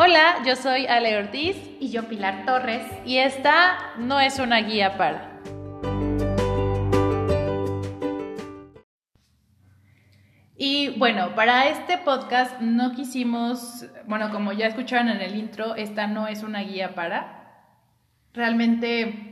Hola, 0.00 0.44
yo 0.46 0.54
soy 0.54 0.86
Ale 0.86 1.16
Ortiz 1.16 1.56
y 1.80 1.90
yo 1.90 2.04
Pilar 2.04 2.46
Torres 2.46 2.86
y 3.04 3.16
esta 3.16 3.96
no 3.98 4.20
es 4.20 4.38
una 4.38 4.58
guía 4.58 4.96
para. 4.96 5.40
Y 10.56 10.90
bueno, 11.00 11.34
para 11.34 11.66
este 11.66 11.98
podcast 11.98 12.60
no 12.60 12.92
quisimos, 12.92 13.86
bueno, 14.06 14.30
como 14.30 14.52
ya 14.52 14.68
escucharon 14.68 15.08
en 15.08 15.20
el 15.20 15.34
intro, 15.34 15.74
esta 15.74 16.06
no 16.06 16.28
es 16.28 16.44
una 16.44 16.60
guía 16.60 16.94
para. 16.94 17.74
Realmente, 18.32 19.27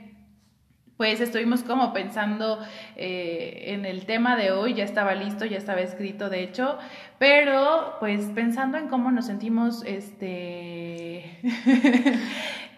pues 0.97 1.21
estuvimos 1.21 1.63
como 1.63 1.93
pensando 1.93 2.59
eh, 2.97 3.65
en 3.67 3.85
el 3.85 4.07
tema 4.07 4.37
de 4.37 4.51
hoy, 4.51 4.75
ya 4.75 4.85
estaba 4.85 5.15
listo, 5.15 5.45
ya 5.45 5.59
estaba 5.59 5.81
escrito, 5.81 6.31
de 6.31 6.43
hecho, 6.43 6.79
pero 7.19 7.97
pues 8.01 8.27
pensando 8.35 8.79
en 8.79 8.89
cómo 8.89 9.11
nos 9.11 9.27
sentimos, 9.27 9.83
este... 9.85 11.39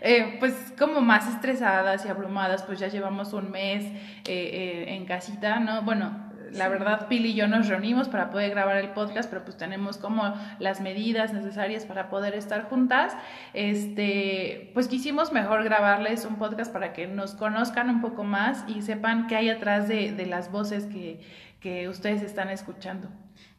Eh, 0.01 0.37
pues 0.39 0.55
como 0.79 1.01
más 1.01 1.29
estresadas 1.29 2.07
y 2.07 2.09
abrumadas, 2.09 2.63
pues 2.63 2.79
ya 2.79 2.87
llevamos 2.87 3.33
un 3.33 3.51
mes 3.51 3.85
eh, 4.27 4.85
en 4.89 5.07
casita, 5.07 5.59
¿no? 5.59 5.83
Bueno, 5.83 6.28
la 6.53 6.69
verdad, 6.69 7.09
Pili 7.09 7.31
y 7.31 7.35
yo 7.35 7.49
nos 7.49 7.69
reunimos 7.69 8.09
para 8.09 8.31
poder 8.31 8.51
grabar 8.51 8.77
el 8.77 8.91
podcast, 8.91 9.29
pero 9.29 9.45
pues 9.45 9.57
tenemos 9.57 9.99
como 9.99 10.35
las 10.59 10.81
medidas 10.81 11.33
necesarias 11.33 11.85
para 11.85 12.09
poder 12.11 12.35
estar 12.35 12.69
juntas. 12.69 13.17
Este, 13.55 14.71
pues 14.75 14.89
quisimos 14.89 15.33
mejor 15.33 15.65
grabarles 15.65 16.25
un 16.25 16.37
podcast 16.37 16.73
para 16.73 16.93
que 16.93 17.07
nos 17.07 17.35
conozcan 17.35 17.91
un 17.91 18.01
poco 18.01 18.25
más 18.25 18.65
y 18.69 18.83
sepan 18.83 19.27
qué 19.27 19.37
hay 19.37 19.51
atrás 19.51 19.89
de, 19.89 20.13
de 20.13 20.27
las 20.27 20.51
voces 20.51 20.87
que, 20.87 21.21
que 21.61 21.89
ustedes 21.89 22.23
están 22.23 22.51
escuchando. 22.51 23.09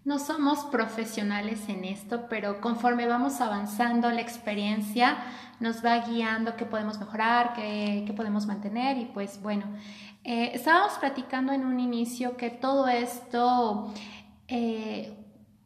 No 0.06 0.18
somos 0.18 0.66
profesionales 0.66 1.68
en 1.68 1.84
esto, 1.84 2.28
pero 2.30 2.62
conforme 2.62 3.06
vamos 3.06 3.42
avanzando, 3.42 4.10
la 4.10 4.22
experiencia 4.22 5.18
nos 5.60 5.84
va 5.84 6.00
guiando 6.00 6.56
qué 6.56 6.66
podemos 6.66 6.98
mejorar, 7.00 7.54
qué, 7.54 8.04
qué 8.08 8.14
podemos 8.14 8.48
mantener 8.48 8.98
y 8.98 9.06
pues 9.06 9.42
bueno, 9.42 9.66
eh, 10.24 10.52
estábamos 10.54 10.94
platicando 11.00 11.54
en 11.54 11.66
un 11.66 11.80
inicio 11.80 12.36
que 12.38 12.50
todo 12.50 12.88
esto 12.88 13.94
eh, 14.48 15.18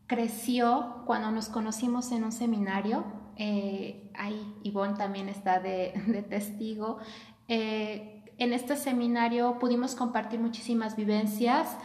creció 0.07 1.03
cuando 1.05 1.31
nos 1.31 1.49
conocimos 1.49 2.11
en 2.11 2.23
un 2.23 2.31
seminario. 2.31 3.03
Eh, 3.35 4.11
ahí 4.15 4.55
Ivonne 4.63 4.95
también 4.95 5.27
está 5.27 5.59
de, 5.59 5.93
de 6.07 6.21
testigo. 6.21 6.99
en 7.47 8.53
este 8.53 8.75
seminario 8.75 9.57
pudimos 9.59 9.95
compartir 9.95 10.39
muchísimas 10.39 10.95
vivencias. 10.95 11.77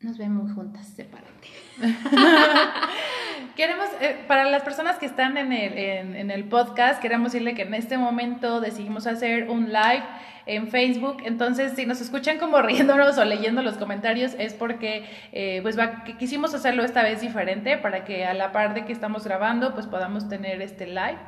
Nos 0.00 0.18
vemos 0.18 0.52
juntas, 0.52 0.86
sepárate. 0.86 1.48
Queremos, 3.54 3.88
para 4.26 4.44
las 4.44 4.62
personas 4.62 4.96
que 4.98 5.06
están 5.06 5.36
en 5.36 5.52
el, 5.52 5.78
en 6.16 6.30
el 6.30 6.44
podcast, 6.44 7.00
queremos 7.00 7.32
decirle 7.32 7.54
que 7.54 7.62
en 7.62 7.74
este 7.74 7.98
momento 7.98 8.60
decidimos 8.60 9.06
hacer 9.06 9.48
un 9.50 9.72
live 9.72 10.04
en 10.46 10.68
Facebook. 10.68 11.18
Entonces, 11.24 11.72
si 11.74 11.84
nos 11.84 12.00
escuchan 12.00 12.38
como 12.38 12.62
riéndonos 12.62 13.18
o 13.18 13.24
leyendo 13.24 13.62
los 13.62 13.76
comentarios, 13.76 14.34
es 14.38 14.54
porque 14.54 15.04
eh, 15.32 15.60
pues 15.62 15.76
que 16.04 16.16
quisimos 16.16 16.54
hacerlo 16.54 16.84
esta 16.84 17.02
vez 17.02 17.20
diferente 17.20 17.76
para 17.76 18.04
que 18.04 18.24
a 18.24 18.32
la 18.32 18.52
par 18.52 18.74
de 18.74 18.84
que 18.84 18.92
estamos 18.92 19.24
grabando, 19.24 19.74
pues 19.74 19.86
podamos 19.86 20.28
tener 20.28 20.62
este 20.62 20.86
live 20.86 21.18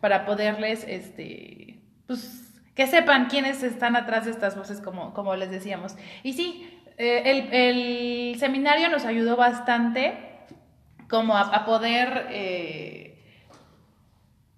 para 0.00 0.26
poderles, 0.26 0.84
este, 0.86 1.78
pues, 2.06 2.54
que 2.74 2.86
sepan 2.86 3.26
quiénes 3.26 3.62
están 3.62 3.96
atrás 3.96 4.26
de 4.26 4.30
estas 4.30 4.56
voces, 4.56 4.82
como, 4.82 5.14
como 5.14 5.34
les 5.34 5.50
decíamos. 5.50 5.96
Y 6.22 6.34
sí, 6.34 6.70
eh, 6.98 7.22
el, 7.24 7.52
el, 7.52 8.38
seminario 8.38 8.90
nos 8.90 9.06
ayudó 9.06 9.36
bastante 9.36 10.25
como 11.08 11.36
a, 11.36 11.64
poder... 11.64 12.26
Eh, 12.30 13.12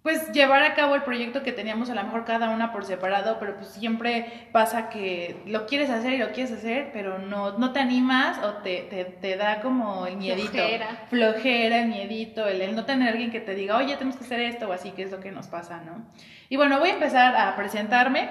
pues 0.09 0.33
llevar 0.33 0.63
a 0.63 0.75
cabo 0.75 0.95
el 0.95 1.03
proyecto 1.03 1.43
que 1.43 1.53
teníamos 1.53 1.91
a 1.91 1.95
lo 1.95 2.03
mejor 2.03 2.25
cada 2.25 2.48
una 2.48 2.73
por 2.73 2.86
separado, 2.86 3.39
pero 3.39 3.57
pues 3.57 3.69
siempre 3.69 4.48
pasa 4.53 4.89
que 4.89 5.37
lo 5.45 5.67
quieres 5.67 5.91
hacer 5.91 6.14
y 6.14 6.17
lo 6.17 6.31
quieres 6.33 6.53
hacer, 6.53 6.91
pero 6.95 7.19
no, 7.19 7.58
no 7.58 7.73
te 7.73 7.81
animas 7.81 8.39
o 8.39 8.63
te, 8.63 8.83
te, 9.20 9.37
da 9.37 9.61
como 9.61 10.07
el 10.07 10.17
miedito. 10.17 10.53
Flojera. 10.53 10.87
Flojera, 11.11 11.81
el 11.81 11.89
miedito, 11.89 12.47
el, 12.47 12.63
el, 12.63 12.75
no 12.75 12.87
tener 12.87 13.11
alguien 13.11 13.31
que 13.31 13.41
te 13.41 13.55
diga, 13.55 13.77
oye, 13.77 13.97
tenemos 13.97 14.17
que 14.17 14.25
hacer 14.25 14.41
esto 14.41 14.69
o 14.69 14.73
así, 14.73 14.92
que 14.92 15.03
es 15.03 15.11
lo 15.11 15.20
que 15.20 15.31
nos 15.31 15.48
pasa, 15.48 15.83
¿no? 15.85 16.07
Y 16.48 16.57
bueno, 16.57 16.79
voy 16.79 16.89
a 16.89 16.95
empezar 16.95 17.37
a 17.37 17.55
presentarme. 17.55 18.31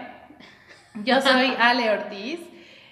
Yo 1.04 1.22
soy 1.22 1.54
Ale 1.60 1.92
Ortiz. 1.92 2.40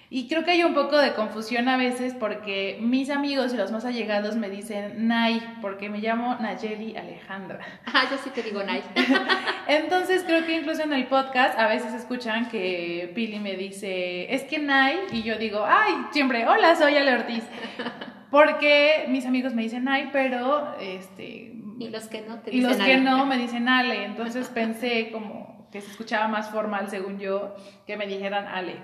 Y 0.08 0.28
creo 0.28 0.44
que 0.44 0.52
hay 0.52 0.62
un 0.62 0.72
poco 0.72 0.98
de 0.98 1.14
confusión 1.14 1.68
a 1.68 1.76
veces 1.76 2.14
porque 2.14 2.78
mis 2.80 3.10
amigos 3.10 3.52
y 3.52 3.56
los 3.56 3.72
más 3.72 3.84
allegados 3.84 4.36
me 4.36 4.48
dicen 4.48 5.08
Nay, 5.08 5.42
porque 5.60 5.88
me 5.88 5.98
llamo 5.98 6.36
Nayeli 6.36 6.96
Alejandra. 6.96 7.60
Ah, 7.86 8.04
yo 8.10 8.18
sí 8.18 8.30
te 8.30 8.42
digo 8.42 8.62
Nay. 8.62 8.82
Entonces 9.68 10.22
creo 10.24 10.44
que 10.44 10.58
incluso 10.58 10.82
en 10.82 10.92
el 10.92 11.06
podcast 11.06 11.58
a 11.58 11.66
veces 11.66 11.94
escuchan 11.94 12.48
que 12.48 13.10
Pili 13.14 13.40
me 13.40 13.56
dice, 13.56 14.32
es 14.34 14.42
que 14.44 14.58
Nay, 14.58 14.98
y 15.12 15.22
yo 15.22 15.38
digo, 15.38 15.64
ay, 15.66 15.94
siempre, 16.10 16.46
hola, 16.46 16.76
soy 16.76 16.96
Ale 16.96 17.14
Ortiz. 17.14 17.44
Porque 18.30 19.06
mis 19.08 19.24
amigos 19.24 19.54
me 19.54 19.62
dicen 19.62 19.84
Nay, 19.84 20.10
pero 20.12 20.76
este... 20.78 21.54
Y 21.78 21.88
los 21.88 22.08
que 22.08 22.22
no 22.22 22.40
te 22.40 22.50
dicen 22.50 22.70
Y 22.70 22.74
los 22.74 22.84
que 22.84 22.96
no 22.98 23.26
me 23.26 23.38
dicen 23.38 23.68
Ale. 23.68 24.04
Entonces 24.04 24.48
pensé 24.48 25.10
como 25.10 25.68
que 25.70 25.80
se 25.80 25.90
escuchaba 25.90 26.28
más 26.28 26.50
formal, 26.50 26.88
según 26.90 27.18
yo, 27.18 27.54
que 27.86 27.96
me 27.96 28.06
dijeran 28.06 28.46
Ale. 28.46 28.76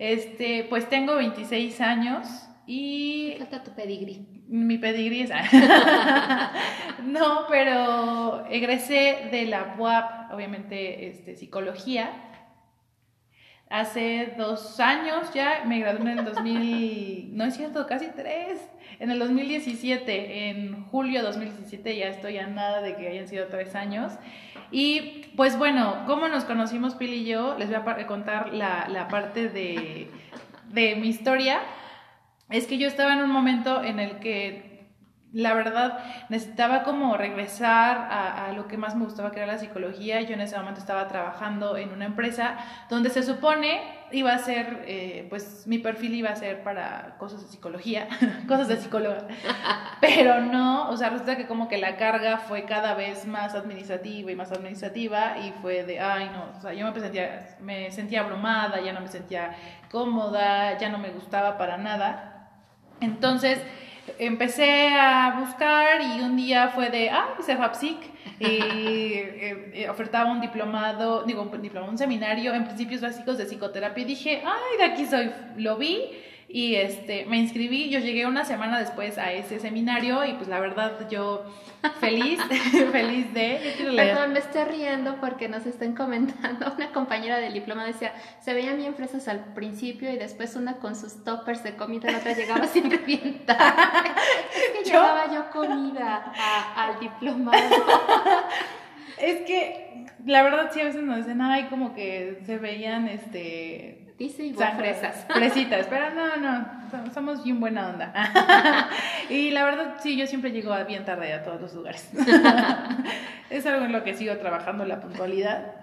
Este, 0.00 0.64
pues 0.64 0.88
tengo 0.88 1.16
26 1.16 1.78
años 1.82 2.26
y... 2.66 3.34
Falta 3.36 3.62
tu 3.62 3.72
pedigrí. 3.72 4.26
Mi 4.48 4.78
pedigrí 4.78 5.20
es... 5.20 5.30
no, 7.04 7.44
pero 7.50 8.46
egresé 8.46 9.28
de 9.30 9.44
la 9.44 9.76
UAP, 9.78 10.32
obviamente, 10.32 11.08
este, 11.08 11.36
psicología. 11.36 12.12
Hace 13.68 14.36
dos 14.38 14.80
años 14.80 15.34
ya, 15.34 15.64
me 15.66 15.80
gradué 15.80 16.00
en 16.12 16.18
el 16.20 16.24
2000, 16.24 17.36
no 17.36 17.44
es 17.44 17.54
cierto, 17.54 17.86
casi 17.86 18.06
tres, 18.06 18.58
en 19.00 19.10
el 19.10 19.18
2017, 19.18 20.50
en 20.50 20.84
julio 20.84 21.20
de 21.20 21.26
2017, 21.26 21.96
ya 21.96 22.08
estoy 22.08 22.36
a 22.36 22.46
nada 22.46 22.82
de 22.82 22.96
que 22.96 23.08
hayan 23.08 23.26
sido 23.26 23.46
tres 23.46 23.74
años. 23.74 24.12
Y 24.70 25.24
pues 25.36 25.58
bueno, 25.58 26.04
¿cómo 26.06 26.28
nos 26.28 26.44
conocimos 26.44 26.94
Pili 26.94 27.22
y 27.22 27.24
yo? 27.24 27.56
Les 27.58 27.70
voy 27.70 27.78
a 27.78 28.06
contar 28.06 28.52
la, 28.52 28.86
la 28.88 29.08
parte 29.08 29.48
de, 29.48 30.10
de 30.68 30.96
mi 30.96 31.08
historia. 31.08 31.60
Es 32.50 32.66
que 32.66 32.76
yo 32.76 32.86
estaba 32.86 33.14
en 33.14 33.20
un 33.20 33.30
momento 33.30 33.82
en 33.82 34.00
el 34.00 34.18
que 34.18 34.69
la 35.32 35.54
verdad 35.54 35.98
necesitaba 36.28 36.82
como 36.82 37.16
regresar 37.16 38.08
a, 38.10 38.52
lo 38.52 38.66
que 38.66 38.76
más 38.76 38.96
me 38.96 39.04
gustaba 39.04 39.30
que 39.30 39.38
era 39.38 39.46
la 39.46 39.58
psicología. 39.58 40.20
Yo 40.22 40.34
en 40.34 40.40
ese 40.40 40.56
momento 40.56 40.80
estaba 40.80 41.06
trabajando 41.06 41.76
en 41.76 41.90
una 41.90 42.06
empresa 42.06 42.58
donde 42.88 43.10
se 43.10 43.22
supone 43.22 43.80
iba 44.12 44.32
a 44.32 44.38
ser, 44.38 44.84
eh, 44.88 45.26
pues 45.30 45.68
mi 45.68 45.78
perfil 45.78 46.14
iba 46.14 46.30
a 46.30 46.36
ser 46.36 46.64
para 46.64 47.16
cosas 47.18 47.42
de 47.42 47.48
psicología, 47.48 48.08
cosas 48.48 48.66
de 48.66 48.76
psicóloga, 48.76 49.28
pero 50.00 50.40
no, 50.40 50.90
o 50.90 50.96
sea, 50.96 51.10
resulta 51.10 51.36
que 51.36 51.46
como 51.46 51.68
que 51.68 51.78
la 51.78 51.96
carga 51.96 52.38
fue 52.38 52.64
cada 52.64 52.94
vez 52.94 53.24
más 53.26 53.54
administrativa 53.54 54.32
y 54.32 54.34
más 54.34 54.50
administrativa 54.50 55.38
y 55.38 55.52
fue 55.62 55.84
de, 55.84 56.00
ay 56.00 56.28
no, 56.32 56.58
o 56.58 56.60
sea, 56.60 56.72
yo 56.72 56.90
me 56.90 57.00
sentía, 57.00 57.56
me 57.60 57.92
sentía 57.92 58.22
abrumada, 58.22 58.80
ya 58.80 58.92
no 58.92 59.00
me 59.00 59.08
sentía 59.08 59.54
cómoda, 59.92 60.76
ya 60.76 60.88
no 60.88 60.98
me 60.98 61.10
gustaba 61.10 61.56
para 61.56 61.76
nada. 61.76 62.26
Entonces, 63.00 63.62
empecé 64.18 64.88
a 64.88 65.40
buscar 65.40 66.00
y 66.00 66.20
un 66.20 66.36
día 66.36 66.68
fue 66.68 66.90
de, 66.90 67.10
ah, 67.10 67.36
Psic 67.72 67.98
y 68.38 68.44
eh, 68.46 69.70
eh, 69.74 69.88
ofertaba 69.88 70.30
un 70.30 70.40
diplomado, 70.40 71.24
digo, 71.24 71.42
un 71.42 71.62
diplomado, 71.62 71.90
un 71.90 71.98
seminario 71.98 72.54
en 72.54 72.64
principios 72.64 73.00
básicos 73.00 73.38
de 73.38 73.44
psicoterapia. 73.44 74.02
Y 74.02 74.06
dije, 74.06 74.42
ay, 74.44 74.78
de 74.78 74.84
aquí 74.84 75.06
soy, 75.06 75.30
lo 75.56 75.76
vi 75.76 76.10
y 76.52 76.74
este, 76.74 77.26
me 77.26 77.36
inscribí, 77.36 77.90
yo 77.90 78.00
llegué 78.00 78.26
una 78.26 78.44
semana 78.44 78.80
después 78.80 79.18
a 79.18 79.32
ese 79.32 79.60
seminario 79.60 80.24
y 80.24 80.32
pues 80.32 80.48
la 80.48 80.58
verdad 80.58 81.08
yo 81.08 81.44
feliz, 82.00 82.40
feliz 82.92 83.32
de... 83.32 83.94
Perdón, 83.94 84.32
me 84.32 84.40
estoy 84.40 84.64
riendo 84.64 85.20
porque 85.20 85.48
nos 85.48 85.64
están 85.64 85.94
comentando, 85.94 86.72
una 86.74 86.90
compañera 86.90 87.38
del 87.38 87.52
diploma 87.52 87.84
decía, 87.84 88.12
se 88.40 88.52
veían 88.52 88.78
bien 88.78 88.96
fresas 88.96 89.28
al 89.28 89.54
principio 89.54 90.10
y 90.10 90.16
después 90.16 90.56
una 90.56 90.78
con 90.78 90.96
sus 90.96 91.22
toppers 91.22 91.62
de 91.62 91.76
comida, 91.76 92.10
la 92.10 92.18
otra 92.18 92.32
llegaba 92.32 92.66
sin 92.66 92.90
revientar. 92.90 93.56
es 94.74 94.78
que 94.78 94.90
llevaba 94.90 95.32
yo 95.32 95.50
comida 95.50 96.32
al 96.74 96.98
diplomado. 96.98 97.58
es 99.18 99.42
que 99.42 100.06
la 100.26 100.42
verdad 100.42 100.70
sí 100.72 100.80
a 100.80 100.84
veces 100.84 101.02
nos 101.02 101.18
dicen, 101.18 101.40
ay, 101.40 101.64
como 101.64 101.94
que 101.94 102.40
se 102.46 102.58
veían, 102.58 103.08
este 103.08 104.00
Dice 104.20 104.44
y 104.44 104.52
fresas. 104.52 105.24
Fresitas, 105.34 105.86
pero 105.86 106.10
no, 106.10 106.36
no, 106.36 107.10
somos 107.14 107.42
bien 107.42 107.58
buena 107.58 107.88
onda. 107.88 108.12
y 109.30 109.50
la 109.50 109.64
verdad, 109.64 109.94
sí, 110.02 110.14
yo 110.14 110.26
siempre 110.26 110.52
llego 110.52 110.74
bien 110.84 111.06
tarde 111.06 111.32
a 111.32 111.42
todos 111.42 111.58
los 111.58 111.72
lugares. 111.72 112.10
es 113.50 113.64
algo 113.64 113.86
en 113.86 113.92
lo 113.92 114.04
que 114.04 114.12
sigo 114.12 114.36
trabajando, 114.36 114.84
la 114.84 115.00
puntualidad. 115.00 115.74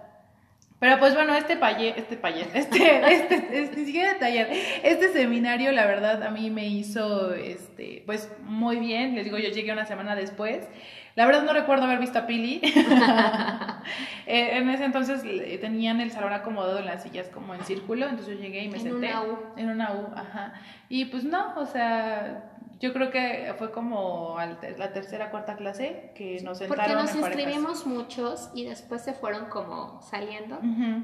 Pero 0.80 1.00
pues 1.00 1.16
bueno, 1.16 1.34
este 1.36 1.58
paye, 1.58 1.94
este 1.98 2.18
paye, 2.18 2.46
este, 2.54 3.14
este, 3.14 3.64
este, 3.64 3.86
siquiera 3.86 4.20
taller, 4.20 4.48
este 4.84 5.12
seminario, 5.12 5.72
la 5.72 5.86
verdad, 5.88 6.22
a 6.24 6.30
mí 6.30 6.52
me 6.52 6.68
hizo, 6.68 7.34
este, 7.34 8.04
pues 8.06 8.32
muy 8.44 8.78
bien. 8.78 9.16
Les 9.16 9.24
digo, 9.26 9.38
yo 9.40 9.50
llegué 9.50 9.72
una 9.74 9.86
semana 9.86 10.16
después. 10.16 10.68
La 11.16 11.26
verdad 11.26 11.42
no 11.44 11.54
recuerdo 11.54 11.86
haber 11.86 11.98
visto 12.00 12.20
a 12.20 12.28
Pili. 12.28 12.62
Eh, 14.30 14.58
en 14.58 14.70
ese 14.70 14.84
entonces 14.84 15.22
tenían 15.62 16.02
el 16.02 16.12
salón 16.12 16.34
acomodado 16.34 16.80
en 16.80 16.86
las 16.86 17.04
sillas 17.04 17.30
como 17.30 17.56
en 17.56 17.64
círculo, 17.64 18.10
entonces 18.10 18.36
yo 18.36 18.42
llegué 18.44 18.66
y 18.66 18.68
me 18.68 18.76
En 18.76 18.84
senté. 18.84 19.08
una 19.08 19.22
U. 19.24 19.38
En 19.56 19.70
una 19.70 19.94
U, 19.94 20.10
ajá. 20.14 20.54
Y 20.90 21.06
pues 21.06 21.24
no, 21.24 21.54
o 21.56 21.66
sea, 21.66 22.52
yo 22.80 22.94
creo 22.94 23.10
que 23.10 23.54
fue 23.58 23.72
como 23.72 24.38
la 24.78 24.94
tercera, 24.94 25.32
cuarta 25.32 25.56
clase 25.56 26.12
que 26.16 26.42
nos 26.44 26.60
sentaron 26.60 26.86
Porque 26.86 26.94
nos 27.02 27.16
en 27.16 27.22
parejas. 27.22 27.40
inscribimos 27.40 27.86
muchos 27.86 28.50
y 28.54 28.66
después 28.66 29.02
se 29.04 29.14
fueron 29.14 29.46
como 29.50 30.02
saliendo 30.02 30.60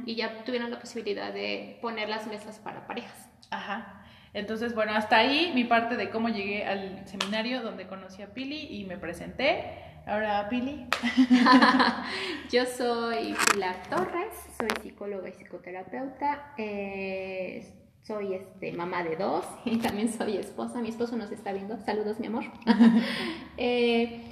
y 0.05 0.15
ya 0.15 0.43
tuvieron 0.43 0.69
la 0.71 0.79
posibilidad 0.79 1.33
de 1.33 1.77
poner 1.81 2.09
las 2.09 2.27
mesas 2.27 2.59
para 2.59 2.85
parejas. 2.85 3.29
Ajá. 3.49 3.99
Entonces, 4.33 4.73
bueno, 4.73 4.93
hasta 4.95 5.17
ahí 5.17 5.51
mi 5.53 5.63
parte 5.63 5.95
de 5.95 6.09
cómo 6.09 6.29
llegué 6.29 6.65
al 6.65 7.07
seminario 7.07 7.61
donde 7.61 7.85
conocí 7.87 8.21
a 8.23 8.33
Pili 8.33 8.67
y 8.79 8.85
me 8.85 8.97
presenté. 8.97 9.79
Ahora, 10.07 10.49
Pili. 10.49 10.87
Yo 12.51 12.65
soy 12.65 13.35
Pilar 13.51 13.75
Torres, 13.89 14.33
soy 14.57 14.69
psicóloga 14.81 15.29
y 15.29 15.33
psicoterapeuta. 15.33 16.53
eh, 16.57 17.73
soy 18.03 18.33
este, 18.33 18.73
mamá 18.73 19.03
de 19.03 19.15
dos 19.15 19.45
y 19.65 19.77
también 19.77 20.11
soy 20.11 20.37
esposa. 20.37 20.81
Mi 20.81 20.89
esposo 20.89 21.15
nos 21.15 21.31
está 21.31 21.51
viendo. 21.51 21.77
Saludos, 21.85 22.19
mi 22.19 22.27
amor. 22.27 22.43
Eh, 23.55 24.23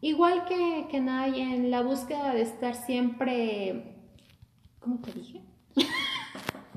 igual 0.00 0.44
que, 0.44 0.86
que 0.90 1.00
Nay, 1.00 1.40
en 1.40 1.70
la 1.70 1.82
búsqueda 1.82 2.34
de 2.34 2.42
estar 2.42 2.74
siempre. 2.74 3.96
¿Cómo 4.80 4.98
te 4.98 5.12
dije? 5.12 5.42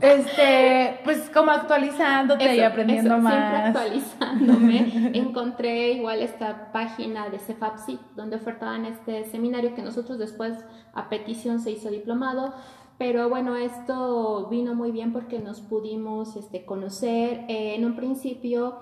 Este, 0.02 1.00
pues 1.04 1.30
como 1.30 1.52
actualizándote 1.52 2.56
y 2.56 2.60
aprendiendo 2.62 3.14
eso, 3.14 3.24
más. 3.24 3.34
Siempre 3.34 3.58
actualizándome. 3.58 5.12
Encontré 5.18 5.92
igual 5.92 6.22
esta 6.22 6.72
página 6.72 7.30
de 7.30 7.38
CEFAPSI, 7.38 8.00
donde 8.16 8.36
ofertaban 8.36 8.86
este 8.86 9.24
seminario 9.26 9.76
que 9.76 9.84
nosotros 9.84 10.18
después 10.18 10.58
a 10.94 11.10
petición 11.10 11.60
se 11.60 11.72
hizo 11.72 11.90
diplomado. 11.90 12.54
Pero 12.98 13.30
bueno, 13.30 13.56
esto 13.56 14.48
vino 14.50 14.76
muy 14.76 14.92
bien 14.92 15.12
porque 15.14 15.40
nos 15.40 15.62
pudimos 15.62 16.36
este, 16.36 16.66
conocer. 16.66 17.46
Eh, 17.50 17.76
en 17.76 17.86
un 17.86 17.96
principio 17.96 18.78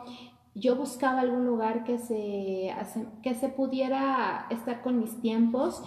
yo 0.53 0.75
buscaba 0.75 1.21
algún 1.21 1.45
lugar 1.45 1.85
que 1.85 1.97
se, 1.97 2.73
que 3.23 3.35
se 3.35 3.49
pudiera 3.49 4.47
estar 4.49 4.81
con 4.81 4.99
mis 4.99 5.21
tiempos 5.21 5.81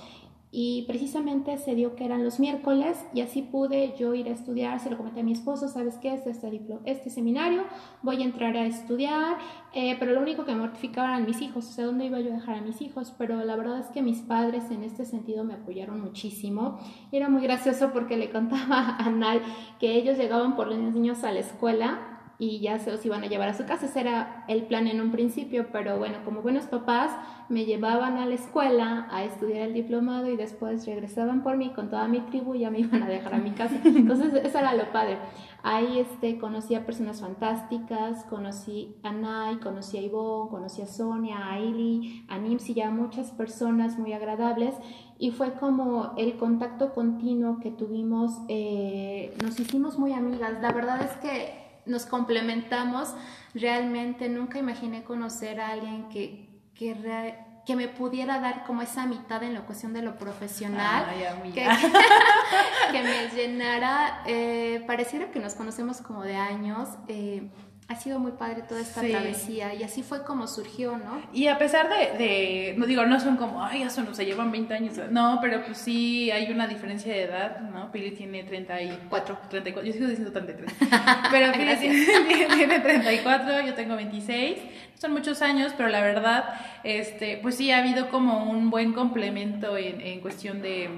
y 0.56 0.82
precisamente 0.82 1.58
se 1.58 1.74
dio 1.74 1.96
que 1.96 2.04
eran 2.04 2.22
los 2.22 2.38
miércoles 2.38 3.04
y 3.12 3.22
así 3.22 3.42
pude 3.42 3.92
yo 3.98 4.14
ir 4.14 4.28
a 4.28 4.30
estudiar, 4.30 4.78
se 4.78 4.88
lo 4.88 4.96
comenté 4.96 5.18
a 5.18 5.24
mi 5.24 5.32
esposo, 5.32 5.66
¿sabes 5.66 5.96
qué? 5.96 6.14
Es 6.14 6.28
este, 6.28 6.60
este 6.84 7.10
seminario, 7.10 7.64
voy 8.02 8.22
a 8.22 8.24
entrar 8.24 8.56
a 8.56 8.64
estudiar, 8.64 9.36
eh, 9.74 9.96
pero 9.98 10.12
lo 10.12 10.20
único 10.20 10.44
que 10.44 10.52
me 10.52 10.60
mortificaba 10.60 11.08
eran 11.08 11.26
mis 11.26 11.42
hijos, 11.42 11.68
o 11.68 11.72
sea, 11.72 11.86
¿dónde 11.86 12.04
iba 12.04 12.20
yo 12.20 12.30
a 12.30 12.36
dejar 12.36 12.58
a 12.58 12.60
mis 12.60 12.80
hijos? 12.82 13.12
Pero 13.18 13.42
la 13.44 13.56
verdad 13.56 13.80
es 13.80 13.86
que 13.86 14.00
mis 14.00 14.20
padres 14.20 14.70
en 14.70 14.84
este 14.84 15.04
sentido 15.04 15.42
me 15.42 15.54
apoyaron 15.54 16.00
muchísimo. 16.00 16.78
Era 17.10 17.28
muy 17.28 17.42
gracioso 17.42 17.90
porque 17.92 18.16
le 18.16 18.30
contaba 18.30 18.96
a 18.96 19.10
Nal 19.10 19.42
que 19.80 19.96
ellos 19.96 20.16
llegaban 20.16 20.54
por 20.54 20.68
los 20.68 20.78
niños 20.78 21.24
a 21.24 21.32
la 21.32 21.40
escuela 21.40 22.13
y 22.38 22.60
ya 22.60 22.78
se 22.78 22.90
los 22.90 23.04
iban 23.06 23.22
a 23.22 23.26
llevar 23.26 23.48
a 23.48 23.54
su 23.54 23.64
casa. 23.64 23.86
Ese 23.86 24.00
era 24.00 24.44
el 24.48 24.64
plan 24.64 24.86
en 24.88 25.00
un 25.00 25.10
principio, 25.10 25.68
pero 25.72 25.98
bueno, 25.98 26.18
como 26.24 26.42
buenos 26.42 26.66
papás, 26.66 27.10
me 27.48 27.64
llevaban 27.64 28.16
a 28.16 28.26
la 28.26 28.34
escuela 28.34 29.06
a 29.10 29.24
estudiar 29.24 29.68
el 29.68 29.74
diplomado 29.74 30.28
y 30.28 30.36
después 30.36 30.86
regresaban 30.86 31.42
por 31.42 31.56
mí 31.56 31.72
con 31.74 31.90
toda 31.90 32.08
mi 32.08 32.20
tribu 32.20 32.54
y 32.54 32.60
ya 32.60 32.70
me 32.70 32.80
iban 32.80 33.02
a 33.02 33.08
dejar 33.08 33.34
a 33.34 33.38
mi 33.38 33.50
casa. 33.52 33.76
Entonces, 33.84 34.32
eso 34.34 34.58
era 34.58 34.74
lo 34.74 34.90
padre. 34.92 35.18
Ahí 35.62 35.98
este, 35.98 36.38
conocí 36.38 36.74
a 36.74 36.84
personas 36.84 37.20
fantásticas, 37.20 38.24
conocí 38.24 38.96
a 39.02 39.12
Nay, 39.12 39.56
conocí 39.58 39.96
a 39.96 40.02
Ivonne, 40.02 40.50
conocí 40.50 40.82
a 40.82 40.86
Sonia, 40.86 41.38
a 41.38 41.52
Ailey, 41.54 42.26
a 42.28 42.38
Nimsi, 42.38 42.74
ya 42.74 42.90
muchas 42.90 43.30
personas 43.30 43.98
muy 43.98 44.12
agradables 44.12 44.74
y 45.18 45.30
fue 45.30 45.54
como 45.54 46.12
el 46.18 46.36
contacto 46.36 46.92
continuo 46.92 47.60
que 47.60 47.70
tuvimos, 47.70 48.32
eh, 48.48 49.34
nos 49.42 49.58
hicimos 49.58 49.98
muy 49.98 50.12
amigas. 50.12 50.60
La 50.60 50.72
verdad 50.72 51.00
es 51.00 51.16
que 51.18 51.63
nos 51.86 52.06
complementamos. 52.06 53.14
Realmente 53.54 54.28
nunca 54.28 54.58
imaginé 54.58 55.04
conocer 55.04 55.60
a 55.60 55.68
alguien 55.68 56.08
que, 56.08 56.48
que, 56.74 56.94
rea- 56.94 57.62
que 57.66 57.76
me 57.76 57.88
pudiera 57.88 58.40
dar 58.40 58.64
como 58.64 58.82
esa 58.82 59.06
mitad 59.06 59.42
en 59.42 59.54
la 59.54 59.62
cuestión 59.62 59.92
de 59.92 60.02
lo 60.02 60.18
profesional. 60.18 61.06
Ay, 61.08 61.52
que, 61.52 61.66
que 62.92 63.02
me 63.02 63.28
llenara, 63.34 64.22
eh, 64.26 64.82
pareciera 64.86 65.30
que 65.30 65.40
nos 65.40 65.54
conocemos 65.54 66.00
como 66.00 66.22
de 66.22 66.36
años. 66.36 66.88
eh, 67.08 67.50
ha 67.86 67.96
sido 67.96 68.18
muy 68.18 68.32
padre 68.32 68.62
toda 68.66 68.80
esta 68.80 69.02
Sí. 69.02 69.10
travesía 69.10 69.74
y 69.74 69.82
así 69.82 70.02
fue 70.02 70.24
como 70.24 70.46
surgió, 70.46 70.96
¿no? 70.96 71.20
Y 71.34 71.48
a 71.48 71.58
pesar 71.58 71.88
de, 71.88 72.16
de- 72.18 72.74
no 72.78 72.86
digo, 72.86 73.04
no 73.04 73.20
son 73.20 73.36
como, 73.36 73.62
ay, 73.62 73.80
ya 73.80 73.90
son, 73.90 74.14
se 74.14 74.24
llevan 74.24 74.50
20 74.50 74.72
años. 74.74 74.94
No, 75.10 75.38
pero 75.42 75.62
pues 75.64 75.78
sí 75.78 76.30
hay 76.30 76.50
una 76.50 76.66
diferencia 76.66 77.12
de 77.12 77.22
edad, 77.24 77.60
¿no? 77.60 77.92
Pili 77.92 78.12
tiene 78.12 78.42
34, 78.44 79.38
34, 79.50 79.86
yo 79.86 79.92
sigo 79.92 80.06
diciendo 80.06 80.32
33. 80.32 80.72
Pero 81.30 81.52
Pili 81.52 81.76
tiene, 81.80 82.46
tiene 82.56 82.80
34, 82.80 83.60
yo 83.66 83.74
tengo 83.74 83.96
26. 83.96 84.58
Son 84.98 85.12
muchos 85.12 85.42
años, 85.42 85.74
pero 85.76 85.88
la 85.90 86.00
verdad, 86.00 86.44
este, 86.84 87.38
pues 87.42 87.56
sí 87.56 87.70
ha 87.70 87.78
habido 87.78 88.08
como 88.08 88.50
un 88.50 88.70
buen 88.70 88.92
complemento 88.94 89.76
en, 89.76 90.00
en 90.00 90.20
cuestión 90.20 90.62
de 90.62 90.88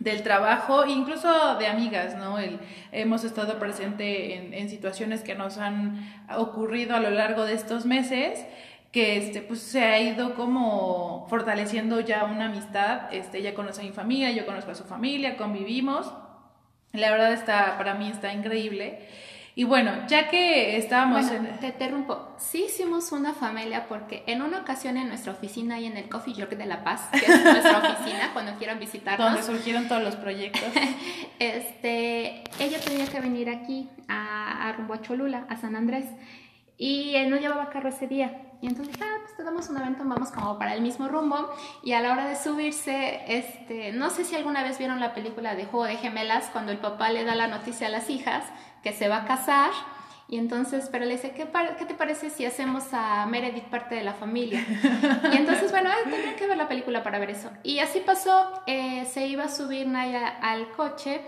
del 0.00 0.22
trabajo, 0.22 0.86
incluso 0.86 1.56
de 1.56 1.66
amigas, 1.66 2.16
¿no? 2.16 2.38
El, 2.38 2.58
hemos 2.90 3.22
estado 3.22 3.58
presente 3.58 4.58
en, 4.58 4.68
situaciones 4.70 5.22
que 5.22 5.34
nos 5.34 5.58
han 5.58 6.10
ocurrido 6.36 6.96
a 6.96 7.00
lo 7.00 7.10
largo 7.10 7.44
de 7.44 7.52
estos 7.52 7.84
meses, 7.84 8.44
que 8.92 9.18
este, 9.18 9.42
pues 9.42 9.60
se 9.60 9.84
ha 9.84 10.00
ido 10.00 10.34
como 10.34 11.26
fortaleciendo 11.28 12.00
ya 12.00 12.24
una 12.24 12.46
amistad. 12.46 13.12
Este, 13.12 13.38
ella 13.38 13.54
conoce 13.54 13.82
a 13.82 13.84
mi 13.84 13.92
familia, 13.92 14.30
yo 14.32 14.46
conozco 14.46 14.72
a 14.72 14.74
su 14.74 14.84
familia, 14.84 15.36
convivimos. 15.36 16.12
La 16.92 17.10
verdad 17.10 17.32
está, 17.32 17.76
para 17.76 17.94
mí 17.94 18.08
está 18.08 18.32
increíble. 18.32 19.06
Y 19.54 19.64
bueno, 19.64 19.92
ya 20.06 20.28
que 20.28 20.76
estábamos 20.76 21.26
Bueno, 21.26 21.48
en... 21.48 21.58
te 21.58 21.66
interrumpo. 21.68 22.34
Sí 22.38 22.64
hicimos 22.66 23.12
una 23.12 23.34
familia 23.34 23.86
porque 23.88 24.22
en 24.26 24.42
una 24.42 24.60
ocasión 24.60 24.96
en 24.96 25.08
nuestra 25.08 25.32
oficina 25.32 25.80
y 25.80 25.86
en 25.86 25.96
el 25.96 26.08
Coffee 26.08 26.34
York 26.34 26.56
de 26.56 26.66
La 26.66 26.84
Paz, 26.84 27.08
que 27.12 27.18
es 27.18 27.44
nuestra 27.44 27.78
oficina, 27.90 28.32
cuando 28.32 28.56
quieran 28.56 28.78
donde 28.78 28.86
visitarnos, 28.86 29.44
surgieron 29.44 29.88
todos 29.88 30.02
los 30.02 30.16
proyectos. 30.16 30.62
este, 31.38 32.44
ella 32.58 32.78
tenía 32.84 33.06
que 33.06 33.20
venir 33.20 33.50
aquí 33.50 33.88
a, 34.08 34.68
a 34.68 34.72
rumbo 34.72 34.94
a 34.94 35.02
Cholula, 35.02 35.46
a 35.48 35.56
San 35.56 35.74
Andrés, 35.74 36.06
y 36.78 37.14
él 37.16 37.28
no 37.28 37.36
llevaba 37.36 37.68
carro 37.70 37.88
ese 37.88 38.06
día. 38.06 38.42
Y 38.62 38.66
entonces 38.66 38.94
dije, 38.94 39.04
ah, 39.06 39.18
pues 39.22 39.36
te 39.36 39.42
damos 39.42 39.68
un 39.68 39.78
evento, 39.78 40.02
vamos 40.04 40.30
como 40.30 40.58
para 40.58 40.74
el 40.74 40.82
mismo 40.82 41.08
rumbo. 41.08 41.50
Y 41.82 41.92
a 41.92 42.00
la 42.00 42.12
hora 42.12 42.26
de 42.26 42.36
subirse, 42.36 43.20
este, 43.26 43.92
no 43.92 44.10
sé 44.10 44.24
si 44.24 44.36
alguna 44.36 44.62
vez 44.62 44.78
vieron 44.78 45.00
la 45.00 45.14
película 45.14 45.54
de 45.54 45.64
Juego 45.64 45.86
de 45.86 45.96
Gemelas, 45.96 46.50
cuando 46.52 46.72
el 46.72 46.78
papá 46.78 47.10
le 47.10 47.24
da 47.24 47.34
la 47.34 47.48
noticia 47.48 47.86
a 47.86 47.90
las 47.90 48.10
hijas 48.10 48.44
que 48.82 48.92
se 48.92 49.08
va 49.08 49.18
a 49.18 49.24
casar. 49.24 49.70
Y 50.28 50.38
entonces, 50.38 50.88
pero 50.92 51.06
le 51.06 51.12
dice, 51.12 51.32
¿qué, 51.32 51.48
qué 51.76 51.84
te 51.84 51.94
parece 51.94 52.30
si 52.30 52.44
hacemos 52.46 52.84
a 52.92 53.26
Meredith 53.26 53.64
parte 53.64 53.96
de 53.96 54.04
la 54.04 54.14
familia? 54.14 54.64
Y 55.32 55.36
entonces, 55.36 55.72
bueno, 55.72 55.90
ay, 55.92 56.08
tendría 56.08 56.36
que 56.36 56.46
ver 56.46 56.56
la 56.56 56.68
película 56.68 57.02
para 57.02 57.18
ver 57.18 57.30
eso. 57.30 57.50
Y 57.64 57.80
así 57.80 58.00
pasó, 58.00 58.62
eh, 58.68 59.06
se 59.12 59.26
iba 59.26 59.44
a 59.44 59.48
subir 59.48 59.88
Naya 59.88 60.28
al 60.40 60.70
coche 60.70 61.22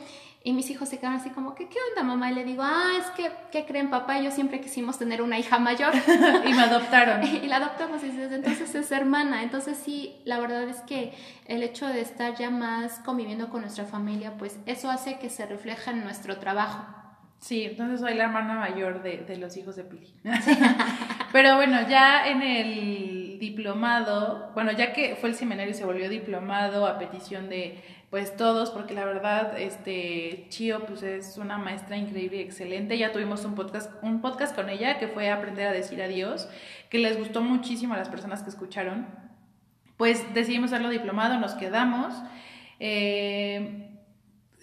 y 0.44 0.52
mis 0.52 0.68
hijos 0.70 0.88
se 0.88 0.98
quedaron 0.98 1.20
así 1.20 1.30
como, 1.30 1.54
¿qué, 1.54 1.68
qué 1.68 1.78
onda 1.90 2.02
mamá? 2.02 2.30
Y 2.30 2.34
le 2.34 2.44
digo, 2.44 2.62
ah, 2.64 2.92
es 2.98 3.06
que, 3.10 3.30
¿qué 3.52 3.64
creen 3.64 3.90
papá? 3.90 4.18
y 4.18 4.24
Yo 4.24 4.30
siempre 4.30 4.60
quisimos 4.60 4.98
tener 4.98 5.22
una 5.22 5.38
hija 5.38 5.58
mayor. 5.58 5.92
y 6.46 6.52
me 6.52 6.62
adoptaron. 6.62 7.22
y 7.42 7.46
la 7.46 7.56
adoptamos 7.56 8.02
y 8.02 8.08
desde 8.08 8.36
entonces 8.36 8.74
es 8.74 8.90
hermana. 8.90 9.42
Entonces 9.42 9.78
sí, 9.78 10.20
la 10.24 10.40
verdad 10.40 10.64
es 10.64 10.80
que 10.80 11.12
el 11.46 11.62
hecho 11.62 11.86
de 11.86 12.00
estar 12.00 12.36
ya 12.36 12.50
más 12.50 12.98
conviviendo 13.04 13.50
con 13.50 13.60
nuestra 13.60 13.84
familia, 13.84 14.34
pues 14.36 14.58
eso 14.66 14.90
hace 14.90 15.18
que 15.18 15.30
se 15.30 15.46
refleja 15.46 15.92
en 15.92 16.02
nuestro 16.02 16.38
trabajo. 16.38 17.01
Sí, 17.42 17.64
entonces 17.64 17.98
soy 17.98 18.14
la 18.14 18.24
hermana 18.24 18.54
mayor 18.54 19.02
de, 19.02 19.18
de 19.18 19.36
los 19.36 19.56
hijos 19.56 19.74
de 19.74 19.82
Pili. 19.82 20.14
Pero 21.32 21.56
bueno, 21.56 21.88
ya 21.88 22.28
en 22.28 22.40
el 22.40 23.38
diplomado, 23.40 24.52
bueno, 24.54 24.70
ya 24.70 24.92
que 24.92 25.16
fue 25.16 25.30
el 25.30 25.34
seminario 25.34 25.72
y 25.72 25.74
se 25.74 25.84
volvió 25.84 26.08
diplomado 26.08 26.86
a 26.86 27.00
petición 27.00 27.48
de 27.48 27.82
pues 28.10 28.36
todos, 28.36 28.70
porque 28.70 28.94
la 28.94 29.04
verdad, 29.04 29.58
este 29.58 30.46
Chio 30.50 30.86
pues 30.86 31.02
es 31.02 31.36
una 31.36 31.58
maestra 31.58 31.96
increíble 31.96 32.36
y 32.36 32.40
excelente. 32.42 32.96
Ya 32.96 33.10
tuvimos 33.10 33.44
un 33.44 33.56
podcast, 33.56 33.90
un 34.04 34.20
podcast 34.20 34.54
con 34.54 34.68
ella 34.68 35.00
que 35.00 35.08
fue 35.08 35.28
Aprender 35.28 35.66
a 35.66 35.72
decir 35.72 36.00
adiós, 36.00 36.48
que 36.90 36.98
les 36.98 37.18
gustó 37.18 37.40
muchísimo 37.40 37.94
a 37.94 37.96
las 37.96 38.08
personas 38.08 38.44
que 38.44 38.50
escucharon. 38.50 39.08
Pues 39.96 40.32
decidimos 40.32 40.72
hacerlo 40.72 40.90
diplomado, 40.90 41.40
nos 41.40 41.54
quedamos. 41.54 42.14
Eh, 42.78 43.91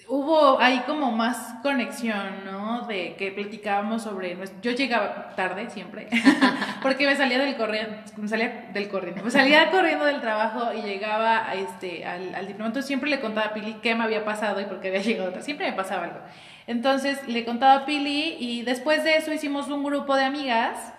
hubo 0.10 0.60
ahí 0.60 0.82
como 0.88 1.12
más 1.12 1.56
conexión, 1.62 2.44
¿no? 2.44 2.88
De 2.88 3.16
que 3.16 3.32
platicábamos 3.32 4.02
sobre... 4.02 4.38
Yo 4.62 4.72
llegaba 4.72 5.36
tarde 5.36 5.70
siempre, 5.70 6.10
porque 6.82 7.06
me 7.06 7.16
salía 7.16 7.38
del 7.38 7.56
corriendo, 7.56 7.96
me 8.18 8.28
salía 8.28 8.70
del 8.74 8.90
corriendo, 8.90 9.24
me 9.24 9.32
salía 9.32 9.70
corriendo 9.70 10.06
del 10.06 10.20
trabajo 10.20 10.74
y 10.74 10.82
llegaba 10.82 11.48
a 11.48 11.54
este, 11.54 12.06
al, 12.06 12.34
al 12.34 12.48
diploma. 12.48 12.68
Entonces 12.68 12.88
siempre 12.88 13.10
le 13.10 13.22
contaba 13.22 13.48
a 13.48 13.54
Pili 13.54 13.76
qué 13.84 13.94
me 13.94 14.04
había 14.04 14.26
pasado 14.26 14.60
y 14.60 14.66
por 14.66 14.80
qué 14.80 14.90
había 14.90 15.02
llegado 15.02 15.30
tarde. 15.30 15.46
Siempre 15.46 15.70
me 15.70 15.78
pasaba 15.78 16.06
algo. 16.06 16.20
Entonces 16.66 17.28
le 17.28 17.46
contaba 17.46 17.76
a 17.76 17.86
Pili 17.86 18.36
y 18.40 18.64
después 18.64 19.04
de 19.04 19.16
eso 19.16 19.32
hicimos 19.32 19.70
un 19.70 19.84
grupo 19.84 20.16
de 20.16 20.24
amigas 20.24 20.94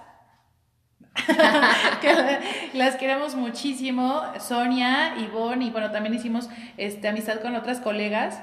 que 2.00 2.38
las 2.74 2.96
queremos 2.96 3.34
muchísimo, 3.34 4.22
Sonia, 4.38 5.16
Ivonne, 5.18 5.64
y 5.64 5.70
bueno, 5.70 5.90
también 5.90 6.14
hicimos 6.14 6.48
este, 6.76 7.08
amistad 7.08 7.40
con 7.40 7.56
otras 7.56 7.80
colegas. 7.80 8.40